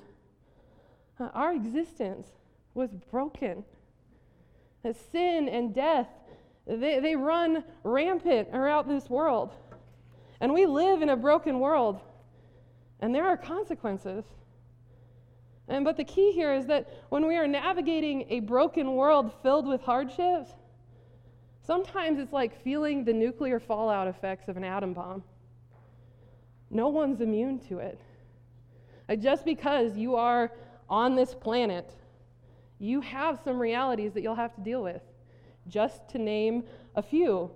uh, 1.20 1.30
our 1.34 1.54
existence 1.54 2.28
was 2.74 2.92
broken. 3.12 3.66
That 4.84 4.96
sin 5.12 5.50
and 5.50 5.76
death, 5.76 6.08
they, 6.66 7.00
they 7.00 7.16
run 7.16 7.64
rampant 7.84 8.50
around 8.54 8.90
this 8.90 9.10
world. 9.10 9.54
And 10.40 10.54
we 10.54 10.66
live 10.66 11.02
in 11.02 11.10
a 11.10 11.18
broken 11.18 11.60
world, 11.60 12.00
and 13.00 13.14
there 13.14 13.26
are 13.26 13.38
consequences. 13.38 14.24
And 15.68 15.86
but 15.86 15.98
the 15.98 16.04
key 16.04 16.32
here 16.34 16.54
is 16.54 16.66
that 16.68 16.90
when 17.10 17.26
we 17.26 17.36
are 17.36 17.48
navigating 17.48 18.26
a 18.30 18.42
broken 18.42 18.96
world 18.96 19.32
filled 19.42 19.66
with 19.66 19.82
hardships, 19.82 20.52
sometimes 21.66 22.20
it's 22.20 22.34
like 22.34 22.62
feeling 22.64 23.06
the 23.06 23.14
nuclear 23.14 23.60
fallout 23.60 24.08
effects 24.08 24.50
of 24.50 24.58
an 24.58 24.64
atom 24.64 24.94
bomb. 24.94 25.24
No 26.70 26.90
one's 26.90 27.22
immune 27.22 27.60
to 27.70 27.80
it. 27.80 28.00
just 29.20 29.46
because 29.46 29.96
you 29.96 30.16
are 30.16 30.52
on 30.90 31.16
this 31.16 31.34
planet, 31.34 31.94
you 32.80 33.00
have 33.02 33.40
some 33.44 33.60
realities 33.60 34.14
that 34.14 34.22
you'll 34.22 34.36
have 34.36 34.56
to 34.56 34.62
deal 34.62 34.84
with. 34.84 35.02
Just 35.68 36.10
to 36.10 36.18
name 36.18 36.64
a 36.96 37.02
few 37.02 37.50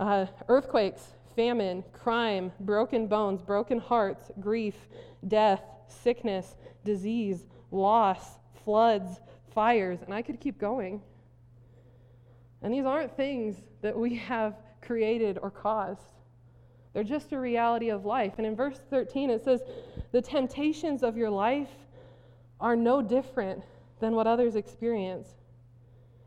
uh, 0.00 0.26
earthquakes, 0.48 1.02
famine, 1.36 1.84
crime, 1.92 2.50
broken 2.60 3.06
bones, 3.06 3.40
broken 3.42 3.78
hearts, 3.78 4.30
grief, 4.40 4.74
death, 5.28 5.62
sickness, 5.88 6.56
disease, 6.84 7.46
loss, 7.70 8.38
floods, 8.64 9.20
fires, 9.54 10.00
and 10.02 10.12
I 10.12 10.22
could 10.22 10.40
keep 10.40 10.58
going. 10.58 11.00
And 12.62 12.72
these 12.72 12.84
aren't 12.84 13.16
things 13.16 13.56
that 13.82 13.96
we 13.96 14.14
have 14.32 14.54
created 14.80 15.38
or 15.42 15.50
caused. 15.50 16.12
They're 16.92 17.04
just 17.04 17.32
a 17.32 17.38
reality 17.38 17.90
of 17.90 18.06
life. 18.06 18.34
And 18.38 18.46
in 18.46 18.56
verse 18.56 18.80
13, 18.88 19.28
it 19.30 19.44
says, 19.44 19.60
The 20.12 20.22
temptations 20.22 21.02
of 21.02 21.16
your 21.16 21.28
life 21.28 21.68
are 22.58 22.74
no 22.74 23.02
different 23.02 23.62
than 24.00 24.14
what 24.14 24.26
others 24.26 24.56
experience. 24.56 25.28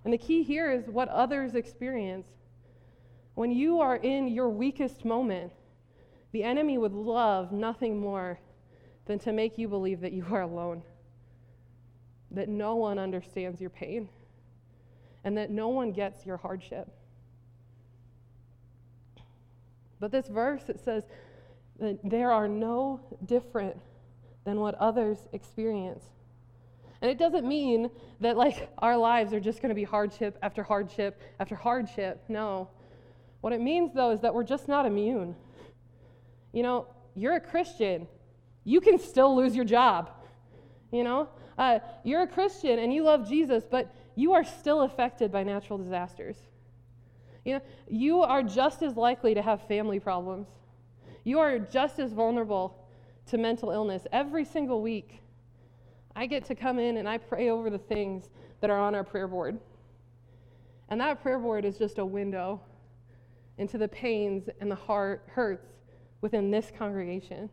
And 0.03 0.13
the 0.13 0.17
key 0.17 0.43
here 0.43 0.71
is 0.71 0.87
what 0.87 1.09
others 1.09 1.55
experience. 1.55 2.27
When 3.33 3.51
you 3.51 3.79
are 3.79 3.95
in 3.95 4.27
your 4.27 4.49
weakest 4.49 5.05
moment, 5.05 5.51
the 6.31 6.43
enemy 6.43 6.77
would 6.77 6.93
love 6.93 7.51
nothing 7.51 7.99
more 7.99 8.39
than 9.09 9.17
to 9.17 9.33
make 9.33 9.57
you 9.57 9.67
believe 9.67 10.01
that 10.01 10.13
you 10.13 10.23
are 10.29 10.41
alone, 10.41 10.83
that 12.29 12.47
no 12.47 12.75
one 12.75 12.99
understands 12.99 13.59
your 13.59 13.71
pain, 13.71 14.07
and 15.23 15.35
that 15.35 15.49
no 15.49 15.69
one 15.69 15.91
gets 15.91 16.27
your 16.27 16.37
hardship. 16.37 16.87
But 19.99 20.11
this 20.11 20.27
verse, 20.27 20.61
it 20.69 20.79
says 20.79 21.05
that 21.79 21.97
there 22.03 22.31
are 22.31 22.47
no 22.47 22.99
different 23.25 23.77
than 24.45 24.59
what 24.59 24.75
others 24.75 25.17
experience. 25.33 26.03
And 27.01 27.09
it 27.09 27.17
doesn't 27.17 27.47
mean 27.47 27.89
that 28.19 28.37
like 28.37 28.69
our 28.77 28.95
lives 28.95 29.33
are 29.33 29.39
just 29.39 29.59
going 29.59 29.69
to 29.69 29.75
be 29.75 29.85
hardship 29.85 30.37
after 30.43 30.61
hardship 30.61 31.19
after 31.39 31.55
hardship. 31.55 32.23
No. 32.27 32.69
What 33.41 33.53
it 33.53 33.59
means 33.59 33.91
though 33.91 34.11
is 34.11 34.21
that 34.21 34.35
we're 34.35 34.43
just 34.43 34.67
not 34.67 34.85
immune. 34.85 35.35
You 36.53 36.61
know, 36.61 36.85
you're 37.15 37.37
a 37.37 37.41
Christian 37.41 38.07
you 38.69 38.79
can 38.79 38.99
still 38.99 39.35
lose 39.35 39.55
your 39.55 39.65
job. 39.65 40.11
You 40.91 41.03
know, 41.03 41.29
uh, 41.57 41.79
you're 42.03 42.21
a 42.21 42.27
Christian 42.27 42.77
and 42.77 42.93
you 42.93 43.01
love 43.01 43.27
Jesus, 43.27 43.63
but 43.69 43.95
you 44.13 44.33
are 44.33 44.43
still 44.43 44.81
affected 44.81 45.31
by 45.31 45.41
natural 45.41 45.79
disasters. 45.79 46.37
You 47.45 47.55
know, 47.55 47.61
you 47.87 48.21
are 48.21 48.43
just 48.43 48.83
as 48.83 48.95
likely 48.95 49.33
to 49.33 49.41
have 49.41 49.67
family 49.67 49.99
problems. 49.99 50.49
You 51.23 51.39
are 51.39 51.57
just 51.57 51.97
as 51.97 52.13
vulnerable 52.13 52.87
to 53.27 53.39
mental 53.39 53.71
illness 53.71 54.05
every 54.11 54.45
single 54.45 54.83
week. 54.83 55.23
I 56.15 56.27
get 56.27 56.45
to 56.45 56.53
come 56.53 56.77
in 56.77 56.97
and 56.97 57.09
I 57.09 57.17
pray 57.17 57.49
over 57.49 57.71
the 57.71 57.79
things 57.79 58.29
that 58.61 58.69
are 58.69 58.79
on 58.79 58.93
our 58.93 59.03
prayer 59.03 59.27
board. 59.27 59.59
And 60.89 61.01
that 61.01 61.23
prayer 61.23 61.39
board 61.39 61.65
is 61.65 61.79
just 61.79 61.97
a 61.97 62.05
window 62.05 62.61
into 63.57 63.79
the 63.79 63.87
pains 63.87 64.47
and 64.61 64.69
the 64.69 64.75
heart 64.75 65.23
hurts 65.31 65.65
within 66.21 66.51
this 66.51 66.71
congregation. 66.77 67.49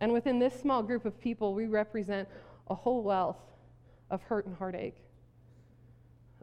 And 0.00 0.12
within 0.12 0.38
this 0.38 0.58
small 0.58 0.82
group 0.82 1.04
of 1.04 1.18
people, 1.20 1.54
we 1.54 1.66
represent 1.66 2.28
a 2.68 2.74
whole 2.74 3.02
wealth 3.02 3.38
of 4.10 4.22
hurt 4.22 4.46
and 4.46 4.56
heartache, 4.56 4.96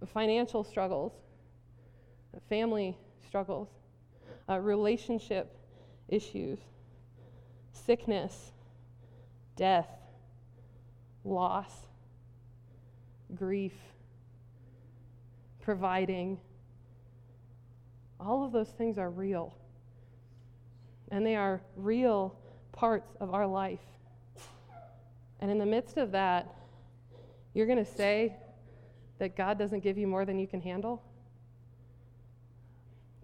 of 0.02 0.10
financial 0.10 0.64
struggles, 0.64 1.14
family 2.50 2.98
struggles, 3.26 3.70
uh, 4.50 4.60
relationship 4.60 5.56
issues, 6.10 6.60
sickness, 7.72 8.52
death, 9.56 9.88
loss, 11.24 11.72
grief, 13.36 13.74
providing. 15.62 16.40
All 18.20 18.44
of 18.44 18.52
those 18.52 18.70
things 18.70 18.98
are 18.98 19.10
real. 19.10 19.56
And 21.12 21.26
they 21.26 21.36
are 21.36 21.62
real 21.76 22.36
parts 22.74 23.16
of 23.22 23.34
our 23.34 23.48
life. 23.48 23.80
And 25.40 25.50
in 25.50 25.58
the 25.58 25.66
midst 25.66 25.98
of 25.98 26.12
that, 26.12 26.54
you're 27.54 27.66
going 27.68 27.84
to 27.84 27.92
say 27.92 28.36
that 29.20 29.38
God 29.38 29.58
doesn't 29.58 29.82
give 29.82 29.98
you 29.98 30.08
more 30.08 30.26
than 30.26 30.38
you 30.38 30.48
can 30.48 30.60
handle? 30.60 31.02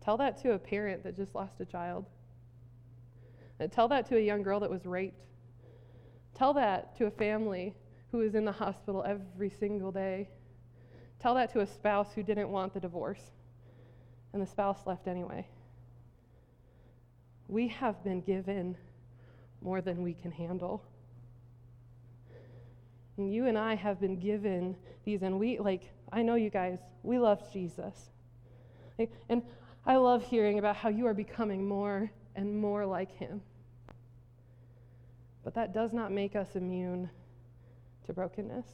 Tell 0.02 0.16
that 0.18 0.42
to 0.44 0.54
a 0.54 0.60
parent 0.60 1.04
that 1.04 1.16
just 1.16 1.36
lost 1.36 1.60
a 1.60 1.66
child. 1.66 2.06
And 3.60 3.72
tell 3.72 3.88
that 3.90 4.08
to 4.08 4.18
a 4.18 4.22
young 4.22 4.44
girl 4.44 4.60
that 4.62 4.70
was 4.70 4.86
raped. 4.86 5.26
Tell 6.36 6.54
that 6.54 6.98
to 6.98 7.08
a 7.08 7.12
family 7.12 7.76
who 8.12 8.22
is 8.22 8.34
in 8.34 8.46
the 8.46 8.52
hospital 8.52 9.04
every 9.06 9.50
single 9.50 9.92
day. 9.92 10.30
Tell 11.20 11.36
that 11.36 11.52
to 11.54 11.60
a 11.60 11.68
spouse 11.68 12.14
who 12.14 12.24
didn't 12.24 12.50
want 12.50 12.74
the 12.74 12.80
divorce 12.80 13.32
and 14.32 14.42
the 14.42 14.48
spouse 14.48 14.86
left 14.86 15.08
anyway. 15.08 15.46
We 17.48 17.68
have 17.68 18.04
been 18.04 18.22
given 18.22 18.78
more 19.62 19.82
than 19.82 20.02
we 20.02 20.14
can 20.14 20.32
handle. 20.32 20.84
And 23.18 23.34
you 23.34 23.48
and 23.48 23.58
I 23.58 23.76
have 23.76 24.00
been 24.00 24.20
given 24.20 24.78
these, 25.04 25.22
and 25.22 25.40
we, 25.40 25.60
like, 25.60 25.92
I 26.12 26.22
know 26.22 26.36
you 26.36 26.50
guys, 26.50 26.80
we 27.04 27.20
love 27.20 27.52
Jesus. 27.52 28.12
And 29.30 29.44
I 29.86 29.98
love 29.98 30.24
hearing 30.24 30.60
about 30.60 30.76
how 30.76 30.90
you 30.90 31.06
are 31.06 31.14
becoming 31.14 31.68
more 31.68 32.12
and 32.36 32.58
more 32.58 32.86
like 32.86 33.12
him. 33.12 33.42
But 35.44 35.54
that 35.56 35.74
does 35.74 35.94
not 35.94 36.12
make 36.12 36.36
us 36.36 36.56
immune 36.56 37.10
to 38.06 38.14
brokenness. 38.14 38.66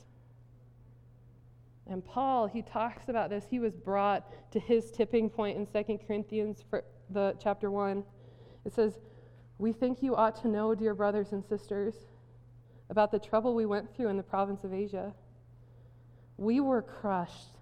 And 1.87 2.03
Paul, 2.03 2.47
he 2.47 2.61
talks 2.63 3.09
about 3.09 3.29
this. 3.29 3.45
He 3.49 3.59
was 3.59 3.75
brought 3.75 4.51
to 4.51 4.59
his 4.59 4.89
tipping 4.91 5.29
point 5.29 5.57
in 5.57 5.85
2 5.85 5.99
Corinthians 6.07 6.63
for 6.69 6.83
the 7.11 7.35
chapter 7.39 7.69
1. 7.69 8.03
It 8.65 8.73
says, 8.73 8.97
"We 9.57 9.71
think 9.71 10.03
you 10.03 10.15
ought 10.15 10.35
to 10.41 10.47
know, 10.47 10.75
dear 10.75 10.93
brothers 10.93 11.31
and 11.31 11.43
sisters, 11.43 11.95
about 12.89 13.11
the 13.11 13.19
trouble 13.19 13.55
we 13.55 13.65
went 13.65 13.95
through 13.95 14.09
in 14.09 14.17
the 14.17 14.23
province 14.23 14.63
of 14.63 14.73
Asia. 14.73 15.13
We 16.37 16.59
were 16.59 16.81
crushed 16.81 17.57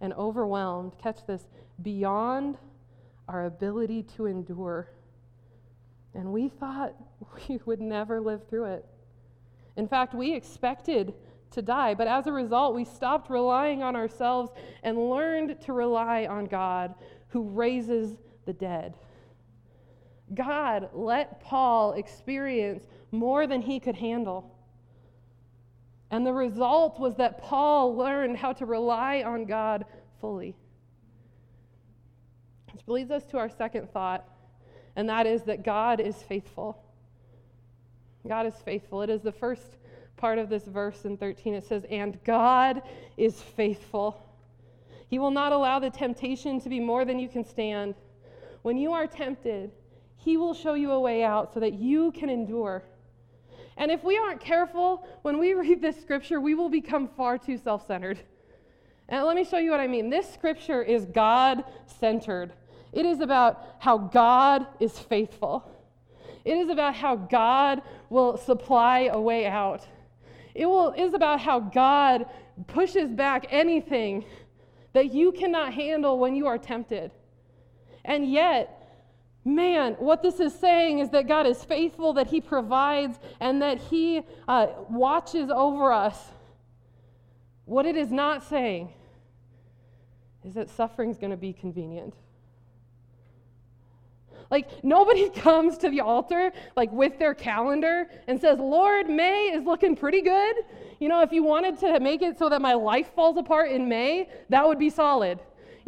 and 0.00 0.12
overwhelmed, 0.14 0.92
catch 0.98 1.26
this, 1.26 1.44
beyond 1.82 2.56
our 3.28 3.46
ability 3.46 4.04
to 4.16 4.26
endure. 4.26 4.90
And 6.14 6.32
we 6.32 6.48
thought 6.48 6.94
we 7.48 7.60
would 7.66 7.80
never 7.80 8.20
live 8.20 8.48
through 8.48 8.66
it. 8.66 8.86
In 9.76 9.86
fact, 9.86 10.14
we 10.14 10.34
expected 10.34 11.14
to 11.50 11.62
die, 11.62 11.94
but 11.94 12.06
as 12.06 12.26
a 12.26 12.32
result, 12.32 12.74
we 12.74 12.84
stopped 12.84 13.30
relying 13.30 13.82
on 13.82 13.96
ourselves 13.96 14.50
and 14.82 15.10
learned 15.10 15.60
to 15.62 15.72
rely 15.72 16.26
on 16.26 16.46
God 16.46 16.94
who 17.28 17.42
raises 17.42 18.16
the 18.44 18.52
dead. 18.52 18.96
God 20.34 20.90
let 20.92 21.40
Paul 21.40 21.94
experience 21.94 22.84
more 23.10 23.46
than 23.46 23.62
he 23.62 23.80
could 23.80 23.96
handle. 23.96 24.54
And 26.10 26.26
the 26.26 26.32
result 26.32 26.98
was 26.98 27.16
that 27.16 27.42
Paul 27.42 27.96
learned 27.96 28.36
how 28.36 28.52
to 28.54 28.66
rely 28.66 29.22
on 29.22 29.44
God 29.44 29.84
fully. 30.20 30.56
Which 32.72 32.86
leads 32.86 33.10
us 33.10 33.24
to 33.26 33.38
our 33.38 33.48
second 33.48 33.90
thought, 33.92 34.24
and 34.96 35.08
that 35.08 35.26
is 35.26 35.42
that 35.44 35.64
God 35.64 36.00
is 36.00 36.16
faithful. 36.16 36.82
God 38.26 38.46
is 38.46 38.54
faithful. 38.64 39.02
It 39.02 39.10
is 39.10 39.22
the 39.22 39.32
first 39.32 39.76
part 40.16 40.38
of 40.38 40.48
this 40.48 40.64
verse 40.64 41.04
in 41.04 41.16
13. 41.16 41.54
It 41.54 41.64
says, 41.64 41.84
And 41.90 42.22
God 42.24 42.82
is 43.16 43.40
faithful. 43.40 44.24
He 45.08 45.18
will 45.18 45.30
not 45.30 45.52
allow 45.52 45.78
the 45.78 45.90
temptation 45.90 46.60
to 46.60 46.68
be 46.68 46.80
more 46.80 47.04
than 47.04 47.18
you 47.18 47.28
can 47.28 47.44
stand. 47.44 47.94
When 48.62 48.76
you 48.76 48.92
are 48.92 49.06
tempted, 49.06 49.70
He 50.28 50.36
will 50.36 50.52
show 50.52 50.74
you 50.74 50.92
a 50.92 51.00
way 51.00 51.24
out 51.24 51.54
so 51.54 51.60
that 51.60 51.72
you 51.72 52.12
can 52.12 52.28
endure. 52.28 52.82
And 53.78 53.90
if 53.90 54.04
we 54.04 54.18
aren't 54.18 54.42
careful, 54.42 55.08
when 55.22 55.38
we 55.38 55.54
read 55.64 55.80
this 55.80 55.98
scripture, 55.98 56.38
we 56.38 56.52
will 56.54 56.68
become 56.68 57.08
far 57.16 57.38
too 57.38 57.56
self 57.56 57.86
centered. 57.86 58.18
And 59.08 59.24
let 59.24 59.36
me 59.36 59.42
show 59.42 59.56
you 59.56 59.70
what 59.70 59.80
I 59.80 59.86
mean. 59.86 60.10
This 60.10 60.30
scripture 60.30 60.82
is 60.82 61.06
God 61.06 61.64
centered, 61.86 62.52
it 62.92 63.06
is 63.06 63.20
about 63.20 63.76
how 63.78 63.96
God 63.96 64.66
is 64.80 64.98
faithful, 64.98 65.66
it 66.44 66.58
is 66.58 66.68
about 66.68 66.94
how 66.94 67.16
God 67.16 67.80
will 68.10 68.36
supply 68.36 69.08
a 69.10 69.18
way 69.18 69.46
out. 69.46 69.88
It 70.54 70.66
will, 70.66 70.92
is 70.92 71.14
about 71.14 71.40
how 71.40 71.58
God 71.58 72.26
pushes 72.66 73.14
back 73.14 73.46
anything 73.48 74.26
that 74.92 75.10
you 75.10 75.32
cannot 75.32 75.72
handle 75.72 76.18
when 76.18 76.34
you 76.34 76.46
are 76.46 76.58
tempted. 76.58 77.12
And 78.04 78.30
yet, 78.30 78.77
man, 79.54 79.94
what 79.98 80.22
this 80.22 80.40
is 80.40 80.54
saying 80.54 81.00
is 81.00 81.10
that 81.10 81.26
God 81.26 81.46
is 81.46 81.62
faithful, 81.64 82.12
that 82.14 82.26
He 82.26 82.40
provides, 82.40 83.18
and 83.40 83.62
that 83.62 83.78
He 83.78 84.22
uh, 84.46 84.68
watches 84.88 85.50
over 85.50 85.92
us. 85.92 86.18
What 87.64 87.86
it 87.86 87.96
is 87.96 88.10
not 88.10 88.44
saying 88.44 88.92
is 90.44 90.54
that 90.54 90.70
suffering 90.70 91.10
is 91.10 91.18
going 91.18 91.30
to 91.30 91.36
be 91.36 91.52
convenient. 91.52 92.14
Like 94.50 94.82
nobody 94.82 95.28
comes 95.34 95.76
to 95.78 95.90
the 95.90 96.00
altar 96.00 96.52
like 96.76 96.90
with 96.92 97.18
their 97.18 97.34
calendar 97.34 98.08
and 98.26 98.40
says, 98.40 98.58
"Lord, 98.58 99.08
May 99.08 99.50
is 99.52 99.64
looking 99.64 99.94
pretty 99.94 100.22
good. 100.22 100.56
You 101.00 101.08
know, 101.08 101.20
if 101.22 101.32
you 101.32 101.42
wanted 101.42 101.78
to 101.80 102.00
make 102.00 102.22
it 102.22 102.38
so 102.38 102.48
that 102.48 102.62
my 102.62 102.74
life 102.74 103.10
falls 103.14 103.36
apart 103.36 103.70
in 103.70 103.88
May, 103.88 104.28
that 104.48 104.66
would 104.66 104.78
be 104.78 104.90
solid." 104.90 105.38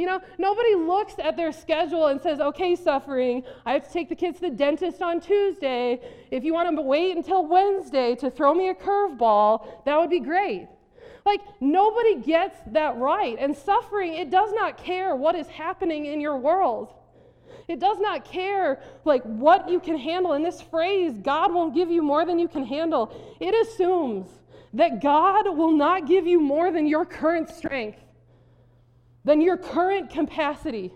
You 0.00 0.06
know, 0.06 0.22
nobody 0.38 0.76
looks 0.76 1.12
at 1.22 1.36
their 1.36 1.52
schedule 1.52 2.06
and 2.06 2.18
says, 2.22 2.40
okay, 2.40 2.74
suffering, 2.74 3.42
I 3.66 3.74
have 3.74 3.86
to 3.86 3.92
take 3.92 4.08
the 4.08 4.14
kids 4.14 4.40
to 4.40 4.48
the 4.48 4.56
dentist 4.56 5.02
on 5.02 5.20
Tuesday. 5.20 6.00
If 6.30 6.42
you 6.42 6.54
want 6.54 6.74
to 6.74 6.80
wait 6.80 7.18
until 7.18 7.44
Wednesday 7.44 8.14
to 8.14 8.30
throw 8.30 8.54
me 8.54 8.70
a 8.70 8.74
curveball, 8.74 9.84
that 9.84 9.98
would 9.98 10.08
be 10.08 10.20
great. 10.20 10.68
Like, 11.26 11.42
nobody 11.60 12.14
gets 12.16 12.56
that 12.68 12.96
right. 12.96 13.36
And 13.38 13.54
suffering, 13.54 14.14
it 14.14 14.30
does 14.30 14.54
not 14.54 14.78
care 14.78 15.14
what 15.14 15.34
is 15.34 15.48
happening 15.48 16.06
in 16.06 16.18
your 16.18 16.38
world. 16.38 16.94
It 17.68 17.78
does 17.78 17.98
not 18.00 18.24
care 18.24 18.80
like 19.04 19.22
what 19.24 19.68
you 19.68 19.80
can 19.80 19.98
handle. 19.98 20.32
In 20.32 20.42
this 20.42 20.62
phrase, 20.62 21.12
God 21.22 21.52
won't 21.52 21.74
give 21.74 21.90
you 21.90 22.00
more 22.00 22.24
than 22.24 22.38
you 22.38 22.48
can 22.48 22.64
handle. 22.64 23.14
It 23.38 23.54
assumes 23.66 24.30
that 24.72 25.02
God 25.02 25.54
will 25.58 25.76
not 25.76 26.06
give 26.06 26.26
you 26.26 26.40
more 26.40 26.72
than 26.72 26.86
your 26.86 27.04
current 27.04 27.50
strength 27.50 27.98
than 29.24 29.40
your 29.40 29.56
current 29.56 30.10
capacity. 30.10 30.92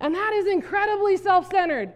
And 0.00 0.14
that 0.14 0.32
is 0.34 0.46
incredibly 0.46 1.16
self 1.16 1.50
centered. 1.50 1.92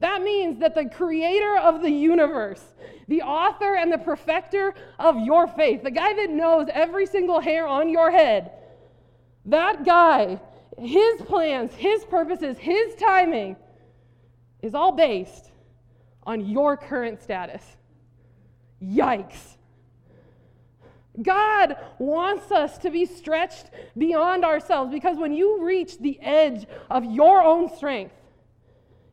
That 0.00 0.22
means 0.22 0.60
that 0.60 0.74
the 0.74 0.86
creator 0.86 1.56
of 1.58 1.82
the 1.82 1.90
universe, 1.90 2.62
the 3.08 3.22
author 3.22 3.76
and 3.76 3.90
the 3.90 3.98
perfecter 3.98 4.74
of 4.98 5.18
your 5.20 5.46
faith, 5.46 5.82
the 5.82 5.90
guy 5.90 6.12
that 6.14 6.30
knows 6.30 6.68
every 6.72 7.06
single 7.06 7.40
hair 7.40 7.66
on 7.66 7.88
your 7.88 8.10
head, 8.10 8.50
that 9.46 9.84
guy, 9.84 10.40
his 10.78 11.22
plans, 11.22 11.72
his 11.74 12.04
purposes, 12.04 12.58
his 12.58 12.94
timing 12.96 13.56
is 14.60 14.74
all 14.74 14.92
based 14.92 15.50
on 16.24 16.44
your 16.44 16.76
current 16.76 17.22
status. 17.22 17.62
Yikes. 18.82 19.55
God 21.22 21.76
wants 21.98 22.50
us 22.52 22.78
to 22.78 22.90
be 22.90 23.06
stretched 23.06 23.70
beyond 23.96 24.44
ourselves 24.44 24.90
because 24.92 25.16
when 25.16 25.32
you 25.32 25.64
reach 25.64 25.98
the 25.98 26.18
edge 26.20 26.66
of 26.90 27.04
your 27.04 27.42
own 27.42 27.74
strength, 27.74 28.14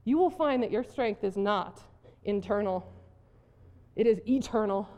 you 0.05 0.17
will 0.17 0.29
find 0.29 0.63
that 0.63 0.71
your 0.71 0.83
strength 0.83 1.23
is 1.23 1.37
not 1.37 1.81
internal, 2.23 2.91
it 3.95 4.07
is 4.07 4.19
eternal. 4.27 4.89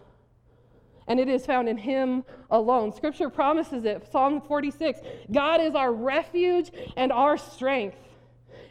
And 1.07 1.19
it 1.19 1.29
is 1.29 1.45
found 1.45 1.69
in 1.69 1.77
Him 1.77 2.23
alone. 2.49 2.91
Scripture 2.91 3.29
promises 3.29 3.85
it. 3.85 4.07
Psalm 4.11 4.41
46 4.41 5.01
God 5.31 5.61
is 5.61 5.75
our 5.75 5.93
refuge 5.93 6.71
and 6.97 7.11
our 7.11 7.37
strength, 7.37 7.97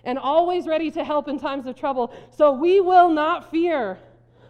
and 0.03 0.19
always 0.19 0.67
ready 0.67 0.91
to 0.91 1.05
help 1.05 1.29
in 1.29 1.39
times 1.39 1.67
of 1.67 1.77
trouble. 1.77 2.13
So 2.37 2.51
we 2.51 2.81
will 2.81 3.09
not 3.09 3.53
fear. 3.53 3.99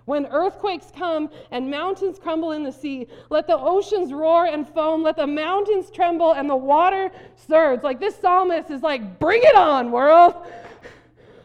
When 0.05 0.27
earthquakes 0.27 0.93
come 0.95 1.31
and 1.51 1.71
mountains 1.71 2.19
crumble 2.19 2.53
in 2.53 2.63
the 2.63 2.73
sea, 2.73 3.09
let 3.31 3.47
the 3.47 3.59
oceans 3.59 4.13
roar 4.13 4.47
and 4.47 4.69
foam, 4.69 5.03
let 5.03 5.17
the 5.17 5.27
mountains 5.27 5.91
tremble 5.91 6.33
and 6.33 6.49
the 6.49 6.57
water 6.57 7.11
surge. 7.49 7.83
Like 7.83 8.01
this 8.01 8.17
psalmist 8.17 8.71
is 8.71 8.83
like, 8.83 9.19
bring 9.19 9.41
it 9.43 9.57
on, 9.57 9.91
world. 9.91 10.35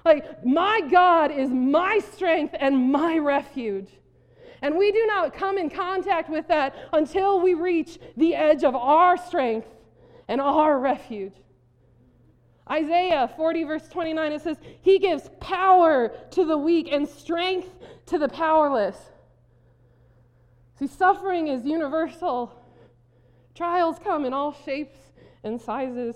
Like, 0.05 0.45
my 0.45 0.81
God 0.89 1.31
is 1.31 1.49
my 1.49 1.99
strength 2.13 2.55
and 2.59 2.91
my 2.91 3.17
refuge. 3.17 3.89
And 4.61 4.77
we 4.77 4.91
do 4.91 5.05
not 5.05 5.33
come 5.33 5.57
in 5.57 5.69
contact 5.69 6.29
with 6.29 6.47
that 6.47 6.75
until 6.91 7.39
we 7.39 7.53
reach 7.53 7.97
the 8.17 8.35
edge 8.35 8.63
of 8.63 8.75
our 8.75 9.17
strength 9.17 9.67
and 10.27 10.41
our 10.41 10.79
refuge. 10.79 11.33
Isaiah 12.71 13.31
40, 13.35 13.63
verse 13.63 13.87
29, 13.89 14.31
it 14.31 14.41
says, 14.41 14.57
He 14.81 14.99
gives 14.99 15.29
power 15.39 16.11
to 16.31 16.45
the 16.45 16.57
weak 16.57 16.89
and 16.91 17.07
strength 17.07 17.69
to 18.07 18.17
the 18.17 18.29
powerless. 18.29 18.97
See, 20.77 20.87
suffering 20.87 21.47
is 21.47 21.65
universal. 21.65 22.53
Trials 23.55 23.97
come 24.03 24.23
in 24.25 24.33
all 24.33 24.53
shapes 24.65 24.97
and 25.43 25.59
sizes. 25.59 26.15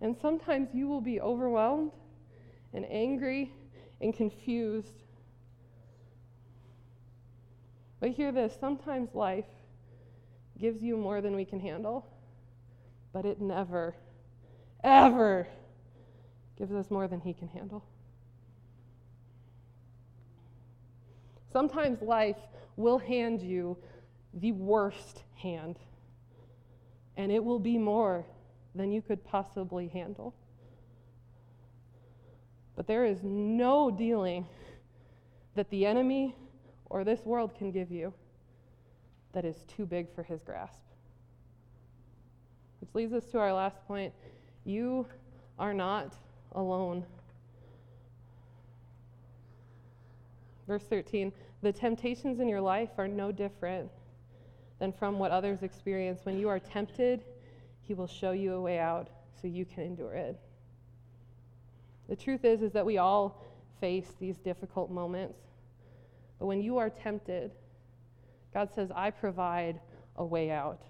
And 0.00 0.16
sometimes 0.16 0.68
you 0.72 0.88
will 0.88 1.00
be 1.00 1.20
overwhelmed 1.20 1.92
and 2.72 2.86
angry 2.90 3.52
and 4.00 4.14
confused. 4.14 5.02
But 7.98 8.10
hear 8.10 8.32
this 8.32 8.56
sometimes 8.58 9.14
life 9.14 9.44
gives 10.58 10.82
you 10.82 10.96
more 10.96 11.20
than 11.20 11.34
we 11.34 11.44
can 11.44 11.60
handle, 11.60 12.06
but 13.12 13.24
it 13.24 13.40
never, 13.40 13.94
ever 14.82 15.46
gives 16.56 16.72
us 16.72 16.90
more 16.90 17.08
than 17.08 17.20
He 17.20 17.32
can 17.32 17.48
handle. 17.48 17.84
Sometimes 21.52 22.00
life 22.02 22.36
will 22.76 22.98
hand 22.98 23.42
you 23.42 23.76
the 24.34 24.52
worst 24.52 25.24
hand, 25.34 25.78
and 27.16 27.32
it 27.32 27.44
will 27.44 27.58
be 27.58 27.76
more 27.76 28.24
than 28.74 28.92
you 28.92 29.02
could 29.02 29.24
possibly 29.24 29.88
handle. 29.88 30.34
But 32.76 32.86
there 32.86 33.04
is 33.04 33.22
no 33.22 33.90
dealing 33.90 34.46
that 35.54 35.68
the 35.70 35.84
enemy 35.86 36.36
or 36.86 37.04
this 37.04 37.20
world 37.24 37.54
can 37.56 37.72
give 37.72 37.90
you 37.90 38.14
that 39.32 39.44
is 39.44 39.64
too 39.64 39.86
big 39.86 40.12
for 40.14 40.22
his 40.22 40.40
grasp. 40.42 40.80
Which 42.80 42.94
leads 42.94 43.12
us 43.12 43.24
to 43.26 43.38
our 43.38 43.52
last 43.52 43.76
point. 43.86 44.12
You 44.64 45.06
are 45.58 45.74
not 45.74 46.14
alone. 46.52 47.04
Verse 50.66 50.84
13 50.84 51.32
The 51.62 51.72
temptations 51.72 52.40
in 52.40 52.48
your 52.48 52.60
life 52.60 52.90
are 52.98 53.08
no 53.08 53.32
different 53.32 53.90
than 54.78 54.92
from 54.92 55.18
what 55.18 55.30
others 55.30 55.62
experience. 55.62 56.20
When 56.24 56.38
you 56.38 56.48
are 56.48 56.58
tempted, 56.58 57.24
he 57.82 57.94
will 57.94 58.06
show 58.06 58.32
you 58.32 58.54
a 58.54 58.60
way 58.60 58.78
out 58.78 59.08
so 59.40 59.48
you 59.48 59.64
can 59.64 59.84
endure 59.84 60.14
it. 60.14 60.38
The 62.08 62.16
truth 62.16 62.44
is 62.44 62.62
is 62.62 62.72
that 62.72 62.84
we 62.84 62.98
all 62.98 63.44
face 63.80 64.12
these 64.20 64.36
difficult 64.38 64.90
moments. 64.90 65.38
But 66.38 66.46
when 66.46 66.62
you 66.62 66.78
are 66.78 66.90
tempted, 66.90 67.52
God 68.52 68.72
says, 68.72 68.90
"I 68.90 69.10
provide 69.10 69.80
a 70.16 70.24
way 70.24 70.50
out." 70.50 70.82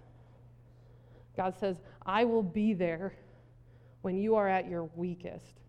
God 1.36 1.56
says, 1.56 1.80
"I 2.04 2.24
will 2.24 2.42
be 2.42 2.74
there 2.74 3.14
when 4.02 4.16
you 4.16 4.36
are 4.36 4.48
at 4.48 4.68
your 4.68 4.84
weakest." 4.94 5.60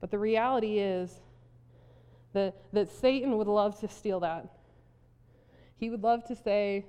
But 0.00 0.10
the 0.10 0.18
reality 0.18 0.78
is 0.78 1.20
that, 2.32 2.56
that 2.72 2.90
Satan 2.90 3.36
would 3.36 3.48
love 3.48 3.78
to 3.80 3.88
steal 3.88 4.20
that. 4.20 4.46
He 5.76 5.90
would 5.90 6.02
love 6.02 6.24
to 6.26 6.36
say, 6.36 6.86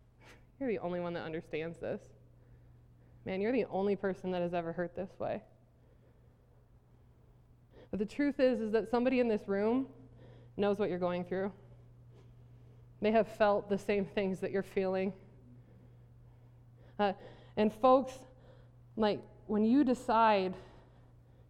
You're 0.60 0.68
the 0.68 0.78
only 0.78 1.00
one 1.00 1.14
that 1.14 1.24
understands 1.24 1.78
this. 1.78 2.00
Man, 3.24 3.40
you're 3.40 3.52
the 3.52 3.66
only 3.66 3.94
person 3.94 4.32
that 4.32 4.42
has 4.42 4.52
ever 4.52 4.72
hurt 4.72 4.96
this 4.96 5.10
way. 5.20 5.42
But 7.90 8.00
the 8.00 8.06
truth 8.06 8.40
is, 8.40 8.60
is 8.60 8.72
that 8.72 8.90
somebody 8.90 9.20
in 9.20 9.28
this 9.28 9.46
room 9.46 9.86
knows 10.56 10.78
what 10.78 10.88
you're 10.88 10.98
going 10.98 11.24
through. 11.24 11.52
They 13.00 13.12
have 13.12 13.28
felt 13.28 13.68
the 13.68 13.78
same 13.78 14.04
things 14.04 14.40
that 14.40 14.50
you're 14.50 14.64
feeling. 14.64 15.12
Uh, 16.98 17.12
and 17.56 17.72
folks, 17.72 18.12
like 18.96 19.20
when 19.52 19.66
you 19.66 19.84
decide 19.84 20.54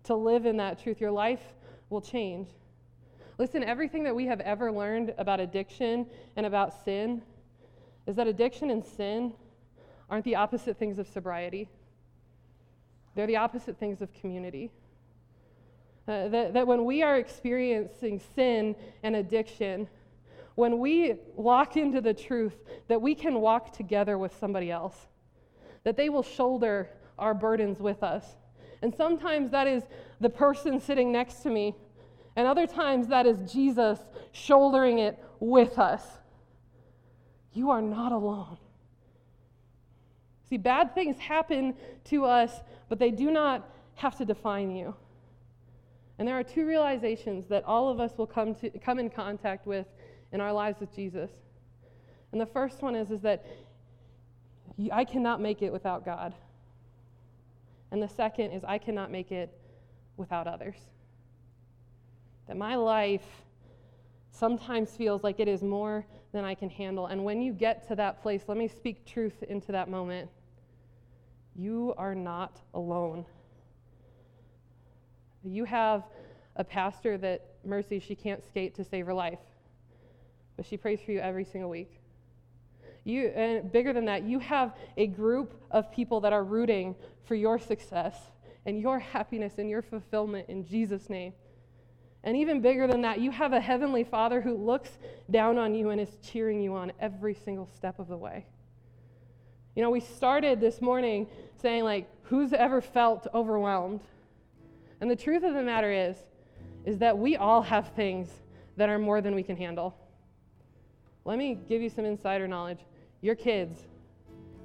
to 0.02 0.16
live 0.16 0.44
in 0.44 0.56
that 0.56 0.82
truth, 0.82 1.00
your 1.00 1.12
life 1.12 1.54
will 1.88 2.00
change. 2.00 2.48
Listen, 3.38 3.62
everything 3.62 4.02
that 4.02 4.16
we 4.16 4.26
have 4.26 4.40
ever 4.40 4.72
learned 4.72 5.14
about 5.18 5.38
addiction 5.38 6.04
and 6.34 6.44
about 6.44 6.84
sin 6.84 7.22
is 8.08 8.16
that 8.16 8.26
addiction 8.26 8.70
and 8.70 8.84
sin 8.84 9.32
aren't 10.10 10.24
the 10.24 10.34
opposite 10.34 10.76
things 10.76 10.98
of 10.98 11.06
sobriety, 11.06 11.68
they're 13.14 13.28
the 13.28 13.36
opposite 13.36 13.78
things 13.78 14.02
of 14.02 14.12
community. 14.14 14.72
Uh, 16.08 16.26
that, 16.26 16.54
that 16.54 16.66
when 16.66 16.84
we 16.84 17.04
are 17.04 17.18
experiencing 17.18 18.20
sin 18.34 18.74
and 19.04 19.14
addiction, 19.14 19.86
when 20.56 20.80
we 20.80 21.14
walk 21.36 21.76
into 21.76 22.00
the 22.00 22.12
truth 22.12 22.64
that 22.88 23.00
we 23.00 23.14
can 23.14 23.40
walk 23.40 23.72
together 23.72 24.18
with 24.18 24.36
somebody 24.40 24.72
else, 24.72 25.06
that 25.84 25.96
they 25.96 26.08
will 26.08 26.24
shoulder 26.24 26.90
our 27.22 27.35
burdens 27.35 27.80
with 27.80 28.02
us. 28.02 28.26
And 28.82 28.94
sometimes 28.94 29.50
that 29.52 29.66
is 29.66 29.85
the 30.20 30.28
person 30.28 30.80
sitting 30.80 31.12
next 31.12 31.37
to 31.44 31.50
me 31.50 31.74
and 32.37 32.46
other 32.46 32.66
times 32.66 33.08
that 33.08 33.26
is 33.26 33.52
Jesus 33.52 33.98
shouldering 34.32 34.98
it 34.98 35.22
with 35.38 35.78
us. 35.78 36.02
You 37.52 37.70
are 37.70 37.82
not 37.82 38.12
alone. 38.12 38.56
See, 40.48 40.56
bad 40.56 40.94
things 40.94 41.18
happen 41.18 41.74
to 42.04 42.24
us, 42.24 42.61
but 42.88 42.98
they 42.98 43.11
do 43.11 43.30
not 43.30 43.68
have 43.94 44.16
to 44.16 44.24
define 44.24 44.70
you. 44.70 44.94
And 46.18 46.26
there 46.26 46.38
are 46.38 46.44
two 46.44 46.66
realizations 46.66 47.46
that 47.48 47.64
all 47.64 47.88
of 47.88 48.00
us 48.00 48.16
will 48.16 48.26
come, 48.26 48.54
to, 48.56 48.70
come 48.78 48.98
in 48.98 49.11
contact 49.11 49.66
with 49.66 49.87
in 50.30 50.40
our 50.40 50.52
lives 50.52 50.80
with 50.80 50.94
Jesus. 50.94 51.30
And 52.32 52.40
the 52.40 52.46
first 52.46 52.80
one 52.82 52.94
is, 52.94 53.11
is 53.11 53.20
that 53.22 53.44
I 54.90 55.04
cannot 55.04 55.40
make 55.40 55.62
it 55.62 55.72
without 55.72 56.04
God. 56.04 56.35
And 57.92 58.02
the 58.02 58.09
second 58.09 58.50
is, 58.50 58.64
I 58.64 58.78
cannot 58.78 59.12
make 59.12 59.31
it 59.31 59.57
without 60.16 60.48
others 60.48 60.76
that 62.48 62.57
my 62.57 62.74
life 62.74 63.24
sometimes 64.31 64.90
feels 64.96 65.22
like 65.22 65.38
it 65.38 65.48
is 65.48 65.62
more 65.62 66.05
than 66.33 66.44
I 66.44 66.55
can 66.55 66.68
handle. 66.68 67.07
And 67.07 67.24
when 67.24 67.40
you 67.40 67.52
get 67.52 67.87
to 67.88 67.96
that 67.96 68.22
place, 68.22 68.42
let 68.48 68.59
me 68.59 68.66
speak 68.66 69.05
truth 69.05 69.42
into 69.44 69.72
that 69.72 69.88
moment. 69.88 70.28
You 71.55 71.94
are 71.96 72.14
not 72.14 72.61
alone. 72.74 73.24
You 75.44 75.64
have 75.64 76.05
a 76.57 76.64
pastor 76.64 77.18
that, 77.18 77.55
Mercy, 77.64 78.00
she 78.00 78.14
can't 78.14 78.44
skate 78.44 78.74
to 78.76 78.85
save 78.85 79.07
her 79.07 79.14
life, 79.14 79.38
but 80.57 80.66
she 80.66 80.76
prays 80.76 81.00
for 81.00 81.12
you 81.12 81.20
every 81.20 81.44
single 81.44 81.70
week. 81.70 82.01
You, 83.04 83.28
and 83.28 83.70
bigger 83.72 83.92
than 83.92 84.04
that, 84.04 84.24
you 84.24 84.38
have 84.38 84.76
a 84.96 85.06
group 85.06 85.60
of 85.70 85.90
people 85.90 86.20
that 86.20 86.32
are 86.32 86.44
rooting 86.44 86.94
for 87.24 87.34
your 87.34 87.58
success 87.58 88.16
and 88.64 88.80
your 88.80 88.98
happiness 88.98 89.54
and 89.58 89.68
your 89.68 89.82
fulfillment 89.82 90.48
in 90.48 90.64
Jesus' 90.64 91.10
name. 91.10 91.32
And 92.24 92.36
even 92.36 92.60
bigger 92.60 92.86
than 92.86 93.02
that, 93.02 93.20
you 93.20 93.32
have 93.32 93.52
a 93.52 93.60
heavenly 93.60 94.04
Father 94.04 94.40
who 94.40 94.56
looks 94.56 94.90
down 95.30 95.58
on 95.58 95.74
you 95.74 95.90
and 95.90 96.00
is 96.00 96.16
cheering 96.22 96.60
you 96.60 96.74
on 96.74 96.92
every 97.00 97.34
single 97.34 97.68
step 97.74 97.98
of 97.98 98.06
the 98.06 98.16
way. 98.16 98.46
You 99.74 99.82
know, 99.82 99.90
we 99.90 100.00
started 100.00 100.60
this 100.60 100.80
morning 100.80 101.26
saying, 101.60 101.82
like, 101.82 102.08
who's 102.24 102.52
ever 102.52 102.80
felt 102.80 103.26
overwhelmed? 103.34 104.00
And 105.00 105.10
the 105.10 105.16
truth 105.16 105.42
of 105.42 105.54
the 105.54 105.62
matter 105.62 105.90
is, 105.90 106.16
is 106.84 106.98
that 106.98 107.18
we 107.18 107.36
all 107.36 107.62
have 107.62 107.88
things 107.94 108.28
that 108.76 108.88
are 108.88 108.98
more 108.98 109.20
than 109.20 109.34
we 109.34 109.42
can 109.42 109.56
handle. 109.56 109.96
Let 111.24 111.38
me 111.38 111.58
give 111.68 111.82
you 111.82 111.88
some 111.88 112.04
insider 112.04 112.46
knowledge. 112.46 112.80
Your 113.22 113.37
kids, 113.37 113.80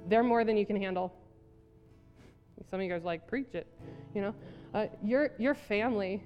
they're 0.08 0.22
more 0.22 0.44
than 0.44 0.56
you 0.56 0.66
can 0.66 0.76
handle. 0.76 1.14
Some 2.68 2.80
of 2.80 2.84
you 2.84 2.92
guys 2.92 3.04
like, 3.04 3.26
preach 3.26 3.54
it, 3.54 3.66
you 4.14 4.20
know. 4.20 4.34
Uh, 4.74 4.86
your, 5.02 5.30
your 5.38 5.54
family, 5.54 6.22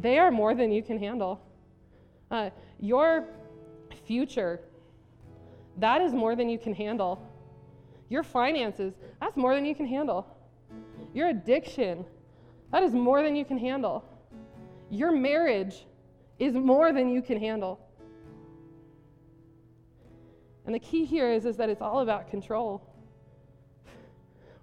they 0.00 0.18
are 0.18 0.30
more 0.30 0.54
than 0.54 0.70
you 0.70 0.82
can 0.82 0.98
handle. 0.98 1.40
Uh, 2.30 2.50
your 2.78 3.26
future, 4.06 4.60
that 5.78 6.00
is 6.00 6.12
more 6.12 6.36
than 6.36 6.48
you 6.48 6.58
can 6.58 6.74
handle. 6.74 7.20
Your 8.10 8.22
finances, 8.22 8.94
that's 9.20 9.36
more 9.36 9.54
than 9.54 9.64
you 9.64 9.74
can 9.74 9.86
handle. 9.86 10.26
Your 11.14 11.28
addiction, 11.28 12.04
that 12.70 12.82
is 12.82 12.92
more 12.92 13.22
than 13.22 13.34
you 13.34 13.44
can 13.44 13.58
handle. 13.58 14.04
Your 14.90 15.10
marriage 15.10 15.86
is 16.38 16.54
more 16.54 16.92
than 16.92 17.08
you 17.08 17.22
can 17.22 17.40
handle. 17.40 17.80
And 20.66 20.74
the 20.74 20.78
key 20.78 21.04
here 21.04 21.30
is, 21.30 21.44
is 21.44 21.56
that 21.56 21.68
it's 21.68 21.82
all 21.82 22.00
about 22.00 22.30
control. 22.30 22.82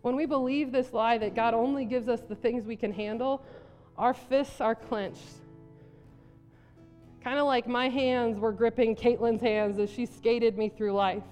When 0.02 0.16
we 0.16 0.26
believe 0.26 0.72
this 0.72 0.94
lie 0.94 1.18
that 1.20 1.36
God 1.36 1.54
only 1.54 1.86
gives 1.86 2.08
us 2.08 2.22
the 2.22 2.36
things 2.36 2.66
we 2.66 2.76
can 2.76 2.92
handle, 2.92 3.44
our 3.98 4.14
fists 4.14 4.60
are 4.60 4.74
clenched. 4.74 5.36
Kind 7.24 7.38
of 7.38 7.46
like 7.46 7.68
my 7.68 7.88
hands 7.88 8.40
were 8.40 8.52
gripping 8.52 8.96
Caitlin's 8.96 9.42
hands 9.42 9.78
as 9.78 9.92
she 9.92 10.08
skated 10.08 10.58
me 10.58 10.70
through 10.70 10.94
life. 10.94 11.24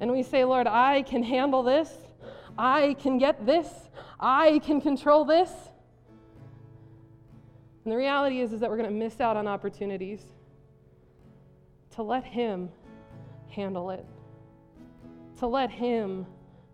And 0.00 0.12
we 0.12 0.22
say, 0.22 0.44
Lord, 0.44 0.68
I 0.68 1.02
can 1.02 1.24
handle 1.24 1.64
this. 1.64 1.90
I 2.56 2.94
can 3.00 3.18
get 3.18 3.44
this. 3.44 3.68
I 4.20 4.60
can 4.60 4.80
control 4.80 5.24
this. 5.24 5.50
And 7.84 7.92
the 7.92 7.96
reality 7.96 8.40
is, 8.40 8.52
is 8.52 8.60
that 8.60 8.70
we're 8.70 8.76
going 8.76 8.88
to 8.88 8.94
miss 8.94 9.20
out 9.20 9.36
on 9.36 9.48
opportunities 9.48 10.20
to 11.92 12.02
let 12.02 12.24
Him 12.24 12.68
handle 13.48 13.90
it, 13.90 14.04
to 15.38 15.46
let 15.46 15.70
Him 15.70 16.26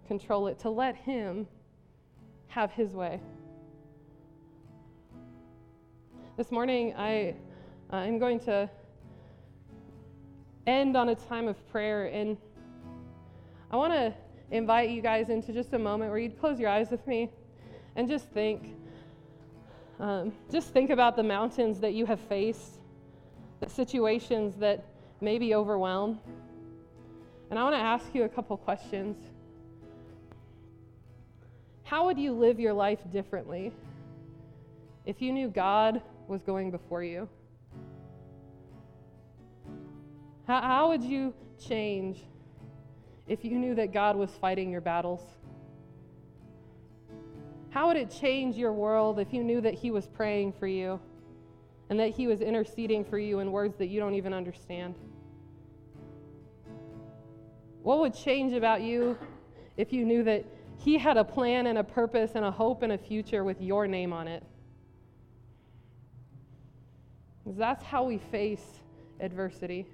control 0.06 0.46
it, 0.48 0.58
to 0.60 0.70
let 0.70 0.96
Him 0.96 1.46
have 2.48 2.70
His 2.72 2.92
way. 2.92 3.20
This 6.36 6.50
morning, 6.50 6.94
I 6.96 7.34
am 7.92 8.18
going 8.18 8.40
to 8.40 8.68
end 10.66 10.96
on 10.96 11.10
a 11.10 11.14
time 11.14 11.48
of 11.48 11.70
prayer, 11.70 12.06
and 12.06 12.36
I 13.70 13.76
want 13.76 13.92
to 13.92 14.14
invite 14.50 14.90
you 14.90 15.02
guys 15.02 15.28
into 15.28 15.52
just 15.52 15.72
a 15.72 15.78
moment 15.78 16.10
where 16.10 16.18
you'd 16.18 16.38
close 16.38 16.60
your 16.60 16.68
eyes 16.68 16.90
with 16.90 17.06
me 17.06 17.30
and 17.96 18.08
just 18.08 18.28
think. 18.30 18.76
Um, 20.00 20.32
just 20.50 20.68
think 20.70 20.90
about 20.90 21.16
the 21.16 21.22
mountains 21.22 21.78
that 21.80 21.94
you 21.94 22.06
have 22.06 22.18
faced, 22.20 22.80
the 23.60 23.68
situations 23.68 24.56
that 24.56 24.84
maybe 25.20 25.54
overwhelm. 25.54 26.18
And 27.52 27.58
I 27.58 27.64
want 27.64 27.74
to 27.74 27.80
ask 27.80 28.14
you 28.14 28.22
a 28.22 28.30
couple 28.30 28.56
questions. 28.56 29.14
How 31.82 32.06
would 32.06 32.18
you 32.18 32.32
live 32.32 32.58
your 32.58 32.72
life 32.72 33.00
differently 33.12 33.72
if 35.04 35.20
you 35.20 35.34
knew 35.34 35.48
God 35.48 36.00
was 36.28 36.42
going 36.42 36.70
before 36.70 37.04
you? 37.04 37.28
How, 40.46 40.62
how 40.62 40.88
would 40.88 41.04
you 41.04 41.34
change 41.62 42.24
if 43.28 43.44
you 43.44 43.58
knew 43.58 43.74
that 43.74 43.92
God 43.92 44.16
was 44.16 44.30
fighting 44.30 44.70
your 44.70 44.80
battles? 44.80 45.20
How 47.68 47.86
would 47.88 47.98
it 47.98 48.10
change 48.10 48.56
your 48.56 48.72
world 48.72 49.18
if 49.18 49.30
you 49.30 49.44
knew 49.44 49.60
that 49.60 49.74
He 49.74 49.90
was 49.90 50.06
praying 50.06 50.54
for 50.54 50.66
you 50.66 50.98
and 51.90 52.00
that 52.00 52.16
He 52.16 52.26
was 52.26 52.40
interceding 52.40 53.04
for 53.04 53.18
you 53.18 53.40
in 53.40 53.52
words 53.52 53.76
that 53.76 53.88
you 53.88 54.00
don't 54.00 54.14
even 54.14 54.32
understand? 54.32 54.94
What 57.82 57.98
would 57.98 58.14
change 58.14 58.52
about 58.52 58.82
you 58.82 59.18
if 59.76 59.92
you 59.92 60.04
knew 60.04 60.22
that 60.24 60.44
He 60.78 60.98
had 60.98 61.16
a 61.16 61.24
plan 61.24 61.66
and 61.66 61.78
a 61.78 61.84
purpose 61.84 62.32
and 62.34 62.44
a 62.44 62.50
hope 62.50 62.82
and 62.82 62.92
a 62.92 62.98
future 62.98 63.44
with 63.44 63.60
your 63.60 63.86
name 63.86 64.12
on 64.12 64.28
it? 64.28 64.42
Because 67.42 67.58
that's 67.58 67.84
how 67.84 68.04
we 68.04 68.18
face 68.18 68.80
adversity. 69.20 69.86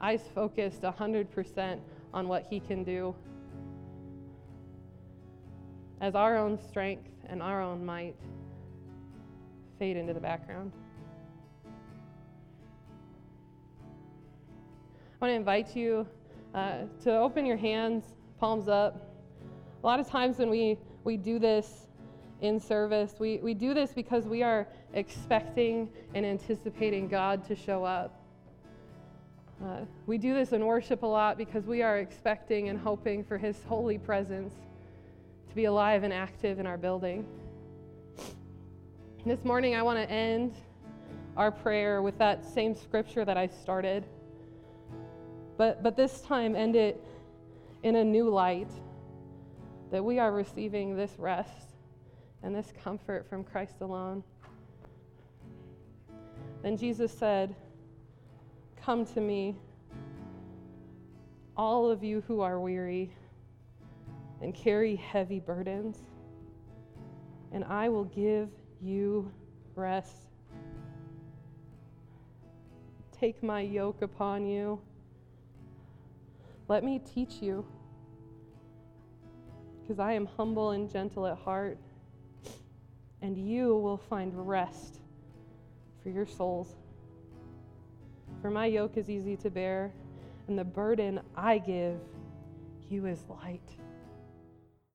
Eyes 0.00 0.22
focused 0.34 0.82
100% 0.82 1.78
on 2.12 2.28
what 2.28 2.46
He 2.48 2.60
can 2.60 2.84
do. 2.84 3.14
As 6.02 6.14
our 6.14 6.36
own 6.36 6.58
strength 6.68 7.08
and 7.28 7.42
our 7.42 7.62
own 7.62 7.84
might 7.84 8.14
fade 9.78 9.96
into 9.96 10.12
the 10.12 10.20
background. 10.20 10.72
Want 15.26 15.32
to 15.32 15.38
invite 15.38 15.74
you 15.74 16.06
uh, 16.54 16.82
to 17.02 17.18
open 17.18 17.44
your 17.44 17.56
hands, 17.56 18.04
palms 18.38 18.68
up. 18.68 19.10
A 19.82 19.84
lot 19.84 19.98
of 19.98 20.08
times 20.08 20.38
when 20.38 20.48
we, 20.48 20.78
we 21.02 21.16
do 21.16 21.40
this 21.40 21.88
in 22.42 22.60
service, 22.60 23.16
we, 23.18 23.38
we 23.38 23.52
do 23.52 23.74
this 23.74 23.90
because 23.92 24.22
we 24.22 24.44
are 24.44 24.68
expecting 24.94 25.88
and 26.14 26.24
anticipating 26.24 27.08
God 27.08 27.44
to 27.48 27.56
show 27.56 27.82
up. 27.82 28.22
Uh, 29.64 29.80
we 30.06 30.16
do 30.16 30.32
this 30.32 30.52
in 30.52 30.64
worship 30.64 31.02
a 31.02 31.06
lot 31.06 31.36
because 31.36 31.64
we 31.64 31.82
are 31.82 31.98
expecting 31.98 32.68
and 32.68 32.78
hoping 32.78 33.24
for 33.24 33.36
His 33.36 33.56
holy 33.64 33.98
presence 33.98 34.54
to 35.48 35.56
be 35.56 35.64
alive 35.64 36.04
and 36.04 36.12
active 36.12 36.60
in 36.60 36.68
our 36.68 36.78
building. 36.78 37.26
This 39.24 39.44
morning, 39.44 39.74
I 39.74 39.82
want 39.82 39.98
to 39.98 40.08
end 40.08 40.54
our 41.36 41.50
prayer 41.50 42.00
with 42.00 42.16
that 42.18 42.44
same 42.44 42.76
scripture 42.76 43.24
that 43.24 43.36
I 43.36 43.48
started, 43.48 44.06
but, 45.56 45.82
but 45.82 45.96
this 45.96 46.20
time 46.22 46.54
end 46.54 46.76
it 46.76 47.02
in 47.82 47.96
a 47.96 48.04
new 48.04 48.28
light 48.28 48.70
that 49.90 50.04
we 50.04 50.18
are 50.18 50.32
receiving 50.32 50.96
this 50.96 51.12
rest 51.18 51.70
and 52.42 52.54
this 52.54 52.72
comfort 52.82 53.26
from 53.28 53.44
Christ 53.44 53.76
alone. 53.80 54.22
Then 56.62 56.76
Jesus 56.76 57.12
said, 57.12 57.54
Come 58.82 59.06
to 59.06 59.20
me, 59.20 59.56
all 61.56 61.90
of 61.90 62.04
you 62.04 62.22
who 62.26 62.40
are 62.40 62.60
weary 62.60 63.10
and 64.42 64.54
carry 64.54 64.96
heavy 64.96 65.40
burdens, 65.40 65.96
and 67.52 67.64
I 67.64 67.88
will 67.88 68.04
give 68.04 68.48
you 68.82 69.30
rest. 69.74 70.16
Take 73.18 73.42
my 73.42 73.60
yoke 73.60 74.02
upon 74.02 74.46
you. 74.46 74.80
Let 76.68 76.82
me 76.82 76.98
teach 76.98 77.40
you, 77.40 77.64
because 79.80 80.00
I 80.00 80.12
am 80.14 80.26
humble 80.26 80.72
and 80.72 80.90
gentle 80.90 81.26
at 81.26 81.38
heart, 81.38 81.78
and 83.22 83.38
you 83.38 83.76
will 83.76 83.96
find 83.96 84.32
rest 84.48 84.98
for 86.02 86.10
your 86.10 86.26
souls. 86.26 86.74
For 88.42 88.50
my 88.50 88.66
yoke 88.66 88.96
is 88.96 89.08
easy 89.08 89.36
to 89.36 89.50
bear, 89.50 89.92
and 90.48 90.58
the 90.58 90.64
burden 90.64 91.20
I 91.36 91.58
give 91.58 92.00
you 92.90 93.06
is 93.06 93.24
light. 93.28 93.76